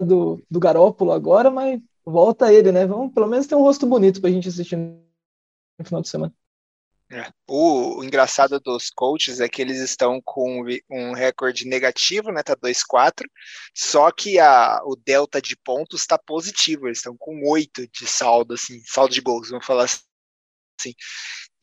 [0.00, 2.86] do, do Garópolo agora, mas volta ele, né?
[2.86, 6.34] Vamos pelo menos ter um rosto bonito pra gente assistir no final de semana.
[7.08, 7.30] É.
[7.46, 12.42] O, o, engraçado dos coaches é que eles estão com um recorde negativo, né?
[12.42, 13.28] Tá 2-4,
[13.72, 18.54] só que a, o delta de pontos está positivo, eles estão com 8 de saldo,
[18.54, 20.94] assim, saldo de gols, vamos falar assim.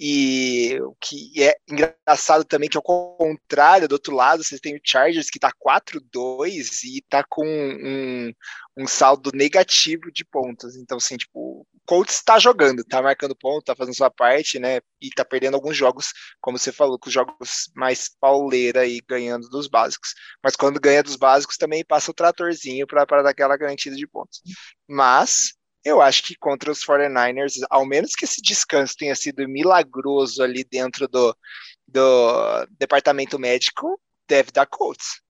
[0.05, 4.81] E o que é engraçado também que ao contrário, do outro lado, você tem o
[4.83, 8.33] Chargers que está 4-2 e está com um,
[8.75, 10.75] um saldo negativo de pontos.
[10.75, 14.81] Então, assim, tipo, o Colts está jogando, está marcando ponto, está fazendo sua parte, né?
[15.01, 19.47] E está perdendo alguns jogos, como você falou, com os jogos mais pauleira e ganhando
[19.47, 20.13] dos básicos.
[20.43, 24.41] Mas quando ganha dos básicos, também passa o tratorzinho para dar aquela garantida de pontos.
[24.85, 30.41] Mas eu acho que contra os 49ers, ao menos que esse descanso tenha sido milagroso
[30.41, 31.35] ali dentro do,
[31.87, 35.21] do departamento médico, deve dar Colts.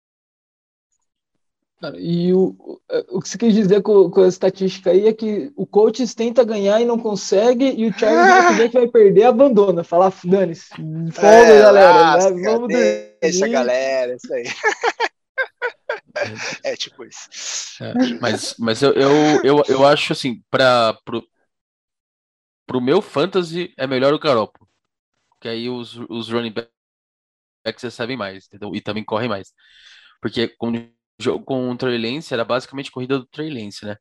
[1.97, 2.79] E o,
[3.09, 6.43] o que você quis dizer com, com a estatística aí é que o Colts tenta
[6.43, 8.69] ganhar e não consegue, e o Chargers ah!
[8.69, 9.83] que vai perder abandona.
[9.83, 10.69] Falar, dane-se.
[11.11, 12.31] Folga, é, galera.
[12.31, 12.43] né?
[12.45, 12.69] Vamos
[13.21, 14.45] deixa, galera, isso aí.
[16.63, 17.27] é tipo isso.
[17.81, 19.11] É, mas mas eu, eu,
[19.43, 21.27] eu, eu acho assim, para pro,
[22.65, 24.69] pro meu fantasy é melhor o Garoppolo.
[25.29, 28.75] Porque aí os, os running backs recebem mais, entendeu?
[28.75, 29.53] E também correm mais.
[30.21, 30.93] Porque com o
[31.45, 33.97] com o Trey Lance era basicamente corrida do Trey Lance, né?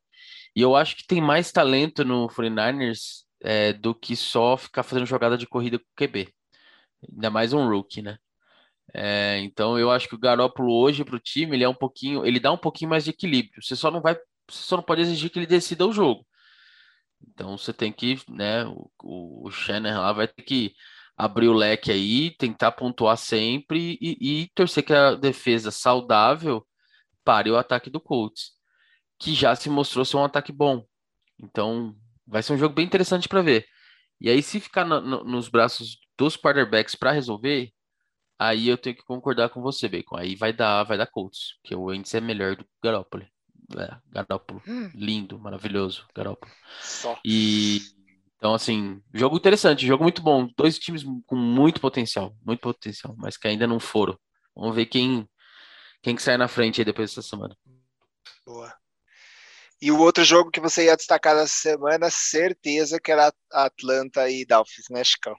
[0.55, 5.05] E eu acho que tem mais talento no 49ers é, do que só ficar fazendo
[5.07, 6.33] jogada de corrida com QB.
[7.11, 8.17] Ainda mais um rookie, né?
[8.93, 12.25] É, então eu acho que o Garópolo hoje para o time ele é um pouquinho,
[12.25, 13.61] ele dá um pouquinho mais de equilíbrio.
[13.61, 14.17] Você só não vai,
[14.49, 16.25] só não pode exigir que ele decida o jogo.
[17.27, 20.73] Então você tem que, né, o, o, lá vai ter que
[21.15, 26.65] abrir o leque aí, tentar pontuar sempre e, e torcer que a defesa saudável
[27.23, 28.51] pare o ataque do Colts,
[29.19, 30.85] que já se mostrou ser um ataque bom.
[31.39, 33.65] Então vai ser um jogo bem interessante para ver.
[34.19, 37.71] E aí se ficar no, no, nos braços dos quarterbacks para resolver,
[38.37, 40.17] Aí eu tenho que concordar com você, Bacon.
[40.17, 43.25] Aí vai dar, vai dar Colts, que o índice é melhor do que Garópolo.
[43.77, 44.61] É, Garópolo.
[44.67, 44.91] Hum.
[44.93, 46.51] Lindo, maravilhoso, Garópolo.
[46.81, 47.17] Só.
[47.23, 47.81] E
[48.43, 50.49] então, assim, jogo interessante, jogo muito bom.
[50.57, 54.19] Dois times com muito potencial, muito potencial, mas que ainda não foram.
[54.53, 55.25] Vamos ver quem
[56.01, 57.55] quem que sai na frente aí depois dessa semana.
[58.45, 58.75] Boa.
[59.81, 64.45] E o outro jogo que você ia destacar nessa semana, certeza que era Atlanta e
[64.45, 65.37] Dolphins, né, Chicão?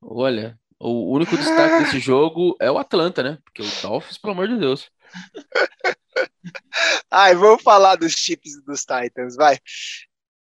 [0.00, 3.38] Olha, o único destaque desse jogo é o Atlanta, né?
[3.44, 4.90] Porque o Dolphins, pelo amor de Deus.
[7.10, 9.58] Ai, vamos falar dos chips dos Titans, vai.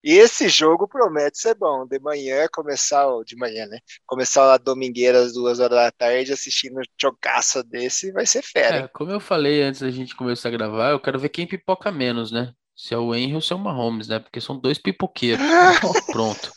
[0.04, 1.86] E esse jogo promete ser bom.
[1.86, 3.80] De manhã, começar, de manhã, né?
[4.06, 8.78] Começar a domingueira às duas horas da tarde, assistindo jogaça desse, vai ser fera.
[8.78, 11.92] É, como eu falei antes da gente começar a gravar, eu quero ver quem pipoca
[11.92, 12.54] menos, né?
[12.76, 14.20] Se é o Henry ou se é o Mahomes, né?
[14.20, 15.46] Porque são dois pipoqueiros.
[16.12, 16.52] Pronto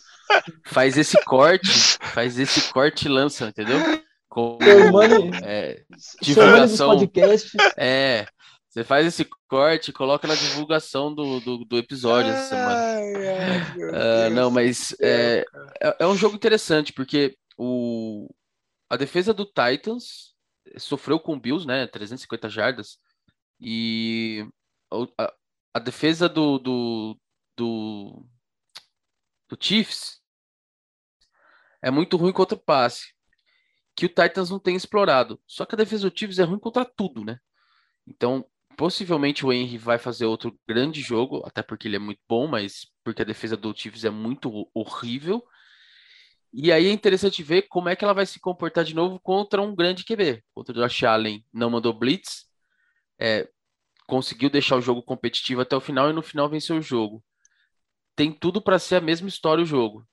[0.64, 3.78] faz esse corte, faz esse corte e lança, entendeu?
[4.28, 4.58] Com
[5.44, 5.84] é,
[6.20, 6.90] divulgação.
[6.90, 7.56] Podcast.
[7.76, 8.26] É,
[8.76, 12.76] você faz esse corte e coloca na divulgação do, do, do episódio essa semana.
[12.76, 15.46] Ai, ai, uh, não, mas é,
[15.80, 18.28] é, é, um jogo interessante, porque o,
[18.90, 20.34] a defesa do Titans
[20.76, 21.86] sofreu com o Bills, né?
[21.86, 22.98] 350 jardas.
[23.58, 24.46] E
[25.18, 25.32] a,
[25.72, 27.18] a defesa do, do,
[27.56, 28.26] do,
[29.48, 30.20] do Chiefs
[31.82, 33.12] é muito ruim contra o passe,
[33.94, 35.40] que o Titans não tem explorado.
[35.46, 37.38] Só que a defesa do Chiefs é ruim contra tudo, né?
[38.06, 38.44] Então,
[38.76, 42.86] possivelmente o Henry vai fazer outro grande jogo, até porque ele é muito bom, mas
[43.02, 45.42] porque a defesa do Chiefs é muito horrível.
[46.52, 49.60] E aí é interessante ver como é que ela vai se comportar de novo contra
[49.62, 50.42] um grande QB.
[50.54, 52.46] Contra o Josh Allen não mandou blitz,
[53.18, 53.48] é,
[54.06, 57.22] conseguiu deixar o jogo competitivo até o final e no final venceu o jogo.
[58.16, 60.06] Tem tudo para ser a mesma história o jogo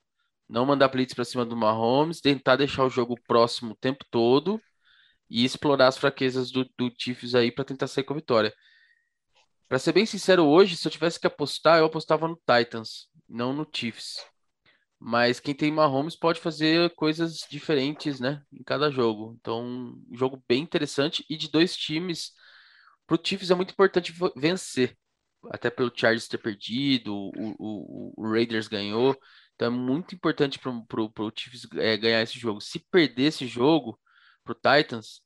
[0.48, 4.62] não mandar blitz para cima do Mahomes, tentar deixar o jogo próximo o tempo todo
[5.30, 8.54] e explorar as fraquezas do, do Chiefs aí para tentar sair com a vitória.
[9.68, 13.54] Para ser bem sincero, hoje, se eu tivesse que apostar, eu apostava no Titans, não
[13.54, 14.18] no Chiefs.
[15.00, 19.36] mas quem tem Mahomes pode fazer coisas diferentes, né, em cada jogo.
[19.40, 22.32] Então, um jogo bem interessante e de dois times.
[23.08, 24.98] Para o Chiefs é muito importante vencer,
[25.52, 29.18] até pelo Chargers ter perdido, o, o, o Raiders ganhou.
[29.56, 32.62] Então é muito importante para o Chiefs é, ganhar esse jogo.
[32.62, 34.00] Se perder esse jogo
[34.44, 35.22] para o Titans,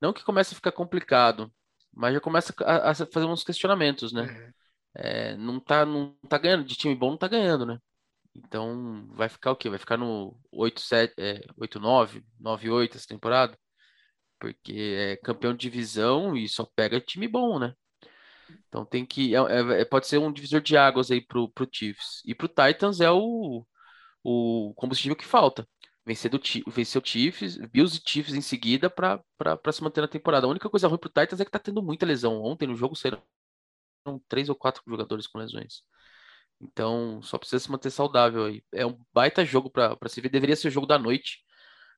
[0.00, 1.52] não que comece a ficar complicado,
[1.92, 4.22] mas já começa a, a fazer uns questionamentos, né?
[4.22, 4.52] Uhum.
[4.96, 7.78] É, não, tá, não tá ganhando, de time bom não tá ganhando, né?
[8.34, 9.68] Então vai ficar o quê?
[9.68, 13.58] Vai ficar no 8-7, é, 8-9, 9-8 essa temporada?
[14.38, 17.74] Porque é campeão de divisão e só pega time bom, né?
[18.68, 19.34] Então tem que.
[19.34, 22.22] É, é, é, pode ser um divisor de águas aí pro, pro Chiefs.
[22.24, 23.64] E pro Titans é o,
[24.22, 25.68] o combustível que falta.
[26.06, 29.22] Vencer, do, vencer o Chiefs, Bills e Chiefs em seguida para
[29.72, 30.46] se manter na temporada.
[30.46, 32.42] A única coisa ruim pro Titans é que tá tendo muita lesão.
[32.42, 33.22] Ontem no jogo saíram
[34.28, 35.82] três ou quatro jogadores com lesões.
[36.60, 38.64] Então só precisa se manter saudável aí.
[38.72, 40.28] É um baita jogo para se ver.
[40.30, 41.40] Deveria ser o jogo da noite.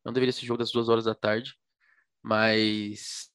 [0.05, 1.55] Não deveria ser o jogo das duas horas da tarde.
[2.23, 3.31] Mas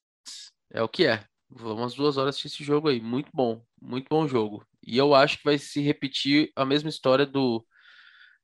[0.70, 1.26] é o que é.
[1.54, 3.00] Vamos duas horas assistir esse jogo aí.
[3.00, 4.66] Muito bom, muito bom jogo.
[4.82, 7.64] E eu acho que vai se repetir a mesma história do,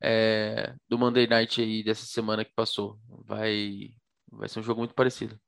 [0.01, 2.99] é, do Monday Night aí dessa semana que passou.
[3.25, 3.95] Vai,
[4.31, 5.39] vai ser um jogo muito parecido.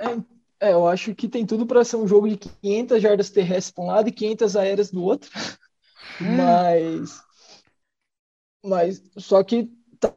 [0.00, 3.70] É, é eu acho que tem tudo para ser um jogo de 500 jardas terrestres
[3.70, 5.30] para um lado e 500 aéreas do outro.
[6.18, 6.36] Hum.
[6.46, 7.22] mas,
[8.64, 10.16] mas só que tá,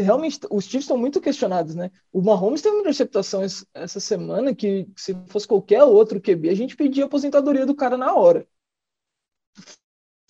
[0.00, 1.90] realmente os Chiefs estão muito questionados, né?
[2.12, 6.76] O Mahomes teve uma interceptação essa semana que se fosse qualquer outro QB, a gente
[6.76, 8.46] pedia a aposentadoria do cara na hora.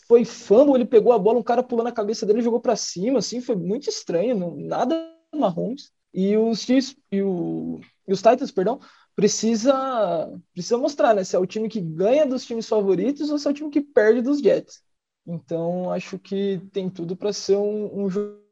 [0.07, 3.21] Foi fumble, ele pegou a bola, um cara pulando a cabeça dele, jogou para cima,
[3.21, 4.95] assim, foi muito estranho, não, nada
[5.35, 5.91] Mahomes.
[6.13, 8.81] E os Chiefs e, o, e os Titans, perdão,
[9.15, 13.47] precisa precisa mostrar, né, se é o time que ganha dos times favoritos ou se
[13.47, 14.83] é o time que perde dos Jets.
[15.27, 18.43] Então, acho que tem tudo para ser um, um jogo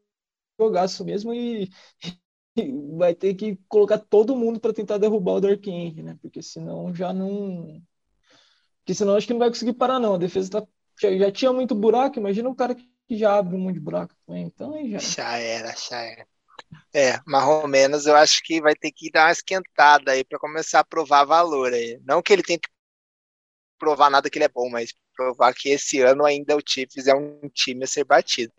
[0.61, 1.69] jogaço mesmo e,
[2.55, 6.17] e vai ter que colocar todo mundo para tentar derrubar o Dark End, né?
[6.21, 7.81] Porque senão já não.
[8.79, 10.15] Porque senão acho que não vai conseguir parar, não.
[10.15, 10.67] A defesa tá...
[10.99, 14.15] já, já tinha muito buraco, imagina um cara que já abre um monte de buraco
[14.25, 14.45] também.
[14.45, 14.99] Então aí já.
[14.99, 16.27] Já era, já era.
[16.93, 20.39] É, mais ou menos eu acho que vai ter que dar uma esquentada aí para
[20.39, 21.99] começar a provar valor aí.
[22.05, 22.69] Não que ele tenha que
[23.79, 27.15] provar nada que ele é bom, mas provar que esse ano ainda o Chiefs é
[27.15, 28.53] um time a ser batido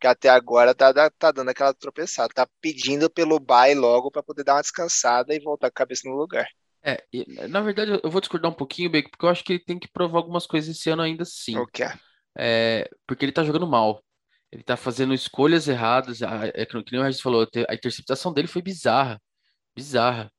[0.00, 4.44] que até agora tá, tá dando aquela tropeçada, tá pedindo pelo bye logo para poder
[4.44, 6.46] dar uma descansada e voltar com a cabeça no lugar.
[6.82, 7.02] É,
[7.48, 9.88] na verdade eu vou discordar um pouquinho, Bacon, porque eu acho que ele tem que
[9.88, 11.56] provar algumas coisas esse ano ainda sim.
[11.56, 11.86] O quê?
[12.36, 14.02] É, porque ele tá jogando mal.
[14.52, 16.20] Ele tá fazendo escolhas erradas.
[16.22, 19.20] É, que nem o Regis falou, a interceptação dele foi bizarra.
[19.74, 20.30] Bizarra.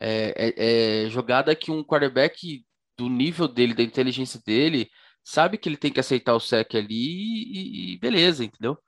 [0.00, 2.64] É, é, é, jogada que um quarterback
[2.96, 4.88] do nível dele, da inteligência dele,
[5.24, 8.78] sabe que ele tem que aceitar o sec ali e, e beleza, entendeu?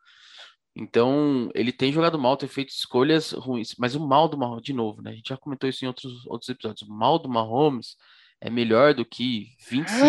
[0.80, 4.72] Então, ele tem jogado mal, tem feito escolhas ruins, mas o mal do Mahomes, de
[4.72, 5.10] novo, né?
[5.10, 6.88] A gente já comentou isso em outros, outros episódios.
[6.88, 7.96] O mal do Mahomes
[8.40, 10.00] é melhor do que 25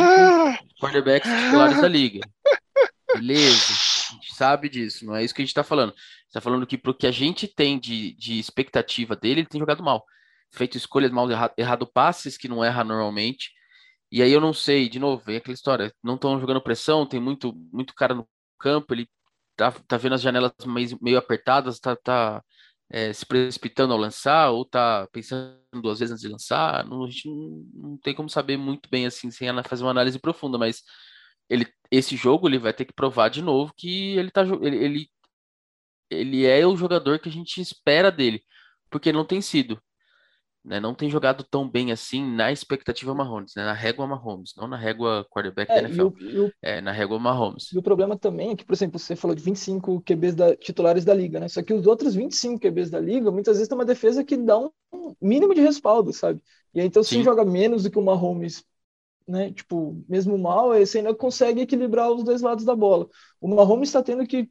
[0.79, 2.19] quarterbacks titulares da liga.
[3.15, 3.73] Beleza,
[4.11, 5.91] a gente sabe disso, não é isso que a gente tá falando.
[6.27, 9.81] Está falando que pro que a gente tem de, de expectativa dele, ele tem jogado
[9.81, 10.05] mal.
[10.51, 13.51] Feito escolhas mal, errado, errado passes que não erra normalmente.
[14.11, 17.19] E aí eu não sei, de novo, vem aquela história, não estão jogando pressão, tem
[17.19, 19.09] muito, muito cara no campo, ele
[19.59, 22.41] tá, tá vendo as janelas meio, meio apertadas, tá, tá
[22.89, 27.09] é, se precipitando ao lançar, ou tá pensando duas vezes antes de lançar, não, a
[27.09, 30.81] gente não, não tem como saber muito bem assim, sem fazer uma análise profunda, mas
[31.49, 35.09] ele, esse jogo ele vai ter que provar de novo que ele tá ele, ele,
[36.09, 38.43] ele é o jogador que a gente espera dele,
[38.89, 39.81] porque não tem sido
[40.69, 44.67] né, não tem jogado tão bem assim na expectativa Mahomes, né, na régua Mahomes, não
[44.67, 47.71] na régua quarterback é, da NFL, o, o, é, na régua Mahomes.
[47.73, 51.03] E o problema também é que, por exemplo, você falou de 25 QBs da, titulares
[51.03, 53.83] da liga, né, só que os outros 25 QBs da liga, muitas vezes tem uma
[53.83, 54.69] defesa que dá um
[55.19, 56.39] mínimo de respaldo, sabe?
[56.71, 58.63] E aí, então, se joga menos do que o Mahomes,
[59.27, 63.09] né, tipo, mesmo mal, você ainda consegue equilibrar os dois lados da bola.
[63.41, 64.47] O Mahomes está tendo que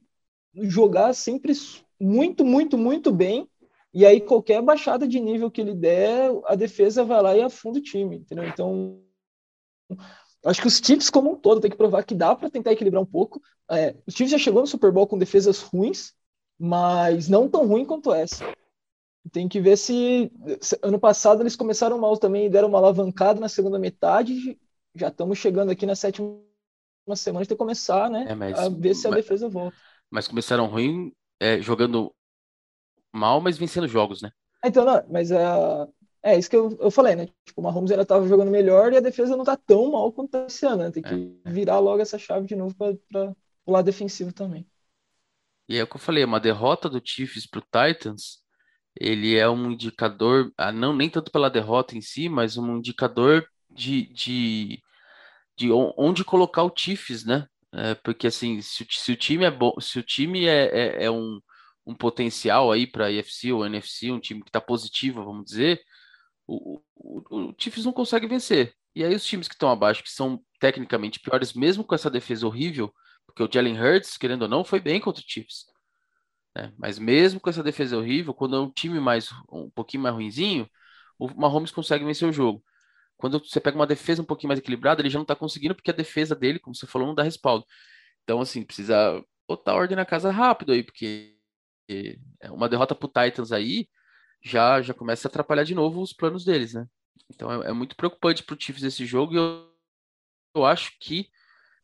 [0.53, 1.53] jogar sempre
[2.01, 3.49] muito, muito, muito bem
[3.93, 7.79] e aí, qualquer baixada de nível que ele der, a defesa vai lá e afunda
[7.79, 8.45] o time, entendeu?
[8.45, 9.03] Então,
[10.45, 13.03] acho que os Chiefs como um todo tem que provar que dá para tentar equilibrar
[13.03, 13.41] um pouco.
[13.71, 16.13] É, os Chiefs já chegou no Super Bowl com defesas ruins,
[16.59, 18.45] mas não tão ruim quanto essa.
[19.33, 20.31] Tem que ver se,
[20.61, 24.59] se ano passado eles começaram mal também e deram uma alavancada na segunda metade.
[24.95, 26.39] Já estamos chegando aqui na sétima
[27.15, 28.27] semana de ter que começar, né?
[28.29, 29.77] É, mas, a ver se a mas, defesa volta.
[30.11, 32.15] Mas começaram ruim é, jogando
[33.13, 34.31] mal, mas vencendo jogos, né?
[34.65, 35.93] Então, não, mas uh,
[36.23, 37.27] é isso que eu, eu falei, né?
[37.45, 40.31] Tipo, o Mahomes ela tava jogando melhor e a defesa não tá tão mal quanto
[40.31, 40.91] tá esse ano, né?
[40.91, 41.51] Tem que é.
[41.51, 43.35] virar logo essa chave de novo para
[43.65, 44.67] o lado defensivo também.
[45.69, 48.39] E é o que eu falei, uma derrota do Chiefs para o Titans,
[48.99, 53.47] ele é um indicador, ah, não nem tanto pela derrota em si, mas um indicador
[53.71, 54.83] de, de,
[55.57, 57.47] de onde colocar o Chiefs, né?
[57.73, 61.11] É, porque assim, se, se, o time é bom, se o time é, é, é
[61.11, 61.39] um,
[61.89, 65.81] um potencial aí para IFC ou NFC, um time que está positivo, vamos dizer,
[66.47, 68.75] o, o, o Chiefs não consegue vencer.
[68.95, 72.47] E aí os times que estão abaixo, que são tecnicamente piores, mesmo com essa defesa
[72.47, 72.93] horrível,
[73.27, 75.65] porque o Jalen Hurts, querendo ou não, foi bem contra o Chiefs.
[76.55, 76.75] Né?
[76.77, 80.69] Mas mesmo com essa defesa horrível, quando é um time mais um pouquinho mais ruinzinho,
[81.19, 82.63] o Mahomes consegue vencer o jogo.
[83.17, 85.91] Quando você pega uma defesa um pouquinho mais equilibrada, ele já não está conseguindo, porque
[85.91, 87.65] a defesa dele, como você falou, não dá respaldo.
[88.25, 91.38] Então, assim, precisa botar ordem na casa rápido aí, porque
[92.51, 93.89] uma derrota pro Titans aí
[94.43, 96.87] já, já começa a atrapalhar de novo os planos deles, né?
[97.31, 99.75] Então é, é muito preocupante pro Chiefs esse jogo e eu,
[100.55, 101.31] eu acho que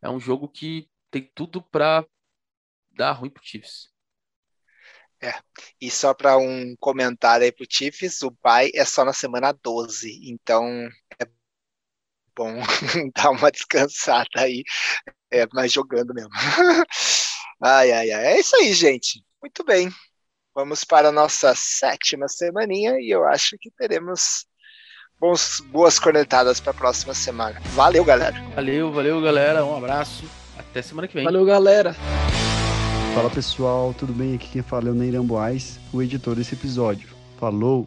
[0.00, 2.06] é um jogo que tem tudo para
[2.90, 3.92] dar ruim pro Chiefs.
[5.20, 5.32] É.
[5.80, 10.20] E só para um comentário aí pro Chiefs, o pai é só na semana 12,
[10.30, 10.66] então
[11.18, 11.26] é
[12.36, 12.54] bom
[13.16, 14.62] dar uma descansada aí,
[15.30, 16.30] é, mas jogando mesmo.
[17.62, 18.26] ai, ai, ai.
[18.34, 19.24] É isso aí, gente.
[19.44, 19.92] Muito bem.
[20.54, 24.46] Vamos para a nossa sétima semaninha e eu acho que teremos
[25.20, 27.60] bons, boas cornetadas para a próxima semana.
[27.74, 28.42] Valeu, galera.
[28.54, 29.62] Valeu, valeu, galera.
[29.62, 30.24] Um abraço.
[30.56, 31.24] Até semana que vem.
[31.24, 31.94] Valeu, galera.
[33.14, 34.34] Fala pessoal, tudo bem?
[34.34, 37.10] Aqui quem fala é o Neiram Boaz, o editor desse episódio.
[37.38, 37.86] Falou!